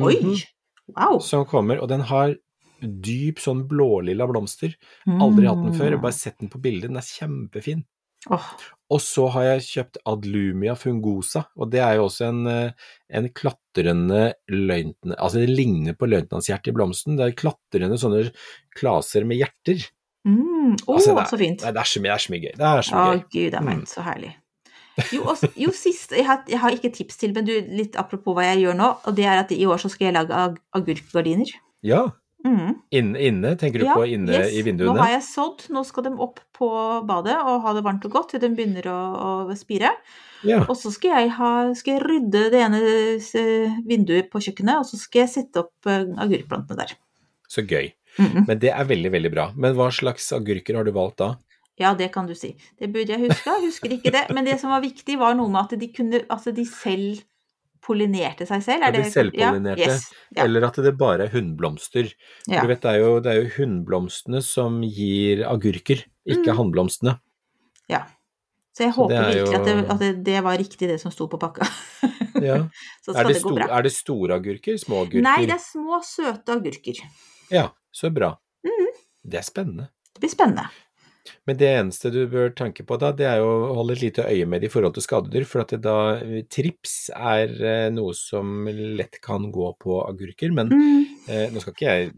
[0.00, 0.14] Oi.
[0.22, 0.38] Mhm.
[0.96, 1.20] Wow.
[1.22, 2.34] Som kommer, og den har
[2.80, 4.72] dyp sånn blålilla blomster.
[5.06, 7.84] Aldri hatt den før, jeg har bare sett den på bildet, den er kjempefin.
[8.32, 8.46] Åh,
[8.90, 12.72] Og så har jeg kjøpt Adlumia fungosa, og det er jo også en, eh,
[13.14, 15.14] en klatrende løytnant...
[15.18, 18.24] Altså det ligner på løytnantshjerte i blomsten, det er klatrende sånne
[18.74, 19.86] klaser med hjerter.
[20.26, 20.76] mm.
[20.86, 21.62] Åh, Altså, det er- så fint.
[21.62, 22.52] Nei, det er så, det er så mye gøy.
[22.56, 23.26] Det er så mye mye gøy.
[23.32, 23.86] gud a meg, Mm.
[23.86, 24.34] så herlig.
[25.14, 28.34] Jo, også, jo sist, jeg har, jeg har ikke tips til, men du, litt apropos
[28.34, 30.58] hva jeg gjør nå, og det er at i år så skal jeg lage ag
[30.76, 31.48] agurkgardiner.
[31.82, 32.08] Ja,
[32.40, 32.72] Mm.
[32.96, 34.54] inne, inne tenker du Ja, på inne yes.
[34.56, 36.70] i Nå har jeg sådd, nå skal de opp på
[37.04, 38.98] badet og ha det varmt og godt til de begynner å,
[39.44, 39.92] å spire.
[40.46, 40.62] Ja.
[40.64, 42.80] Og så skal jeg, ha, skal jeg rydde det ene
[43.84, 46.96] vinduet på kjøkkenet, og så skal jeg sette opp eh, agurkplantene der.
[47.50, 47.92] Så gøy.
[48.16, 48.46] Mhm.
[48.48, 49.50] Men det er veldig, veldig bra.
[49.56, 51.34] Men hva slags agurker har du valgt da?
[51.80, 52.54] Ja, det kan du si.
[52.80, 54.26] Det burde jeg huske, jeg husker ikke det.
[54.34, 57.22] Men det som var viktig, var noe med at de kunne Altså, de selv
[57.82, 58.82] pollinerte seg selv.
[58.84, 59.80] Ja, Er de selvpollinerte.
[59.80, 60.06] Ja, yes.
[60.36, 60.44] ja.
[60.44, 62.12] Eller at det bare er hunnblomster.
[62.48, 62.62] ja.
[62.62, 66.56] Du vet, det er, jo, det er jo hunnblomstene som gir agurker, ikke Mm.
[66.58, 67.18] hannblomstene.
[67.88, 68.04] ja.
[68.72, 71.10] Så jeg håper så virkelig virkelig at, det, at det, det var riktig, det som
[71.12, 71.66] sto på pakka.
[72.40, 72.68] Ja.
[73.04, 73.66] Så Er, det det gå bra.
[73.76, 74.76] er det store agurker?
[74.78, 75.20] Små agurker?
[75.26, 77.00] Nei, det er små, søte agurker.
[77.50, 78.30] Ja, så bra.
[78.64, 78.86] Mm.
[79.26, 79.88] Det er spennende.
[80.14, 80.68] Det blir spennende.
[81.46, 84.24] Men det eneste du bør tanke på da, det er jo å holde et lite
[84.26, 85.96] øye med det i forhold til skadedyr, for at da
[86.52, 90.52] trips er eh, noe som lett kan gå på agurker.
[90.56, 91.06] Men Mm.
[91.28, 92.12] eh, nå skal ikke jeg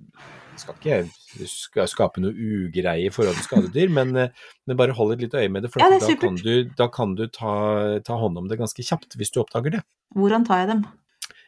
[0.60, 4.28] skal ikke skape noe ugreie i forhold til skadedyr, men, eh,
[4.68, 6.88] men bare hold et lite øye med det, for Ja, det da kan du, da
[6.92, 9.82] kan du ta, ta hånd om det ganske kjapt hvis du oppdager det.
[10.14, 10.84] Hvordan tar jeg dem?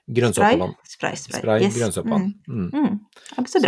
[0.06, 0.74] Grønnsåpevann.
[0.84, 1.40] Spray, spray.
[1.40, 1.78] Spray, Yes.
[1.78, 2.26] grønnsåpevann.
[2.48, 2.66] Mm.
[2.74, 2.84] Mm.
[2.84, 3.46] Mm.
[3.48, 3.62] Så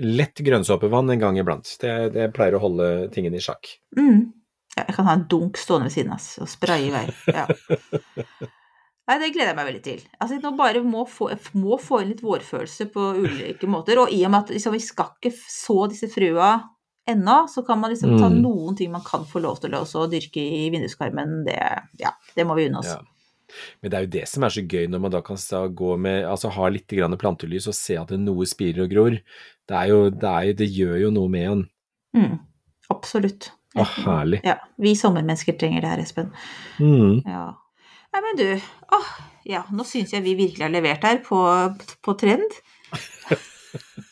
[0.00, 1.68] lett grønnsåpevann en gang iblant.
[1.80, 3.74] Det, det pleier å holde tingene i sjakk.
[3.98, 4.32] Mm.
[4.76, 7.04] Ja, jeg kan ha en dunk stående ved siden av og spraye i vei.
[7.28, 7.44] Ja.
[9.04, 10.04] Nei, det gleder jeg meg veldig til.
[10.24, 11.28] Altså, nå bare må få,
[11.60, 14.00] må få inn litt vårfølelse på ulike måter.
[14.00, 16.54] Og i og med at liksom, vi skal ikke så disse frøa
[17.12, 18.38] ennå, så kan man liksom ta Mm.
[18.40, 21.44] noen ting man kan få lov til å dyrke i vinduskarmen.
[21.44, 21.58] Det,
[22.00, 22.94] ja, det må vi unne oss.
[22.94, 23.02] Ja.
[23.82, 25.40] Men det er jo det som er så gøy når man da kan
[25.74, 29.18] gå med, altså ha litt grann plantelys og se at noe spirer og gror.
[29.64, 31.66] Det, er jo, det, er jo, det gjør jo noe med en.
[32.14, 32.34] Mm,
[32.94, 33.50] absolutt.
[33.74, 34.40] Å, herlig.
[34.46, 36.30] Ja, vi sommermennesker trenger det her, Espen.
[36.78, 37.24] Mm.
[37.26, 37.46] Ja.
[38.14, 38.46] Nei, men du,
[38.94, 39.08] åh,
[39.50, 41.40] ja, nå syns jeg vi virkelig har levert her på,
[42.04, 42.60] på trend.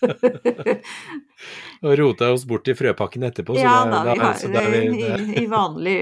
[1.82, 4.64] Og rota oss bort i frøpakken etterpå, så Ja det, da, vi har, så det
[4.70, 5.96] vi, i, i vanlig,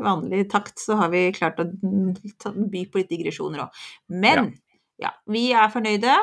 [0.00, 3.82] vanlig takt så har vi klart å by på litt digresjoner òg.
[4.12, 4.54] Men
[5.02, 5.12] ja.
[5.30, 6.16] vi er fornøyde.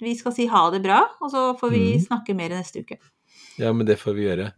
[0.00, 2.04] Vi skal si ha det bra, og så får vi mm.
[2.10, 3.00] snakke mer neste uke.
[3.60, 4.50] Ja, men det får vi gjøre.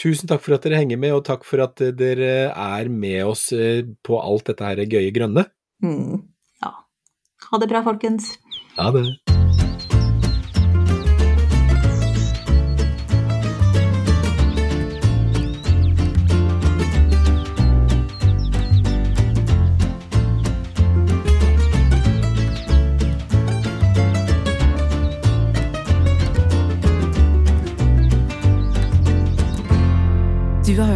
[0.00, 3.24] Tusen takk for at dere henger med, og takk for at eh, dere er med
[3.28, 5.46] oss eh, på alt dette her gøye grønne.
[5.84, 6.24] Mm.
[6.64, 6.74] Ja.
[7.50, 8.34] Ha det bra, folkens.
[8.76, 9.06] Ha det.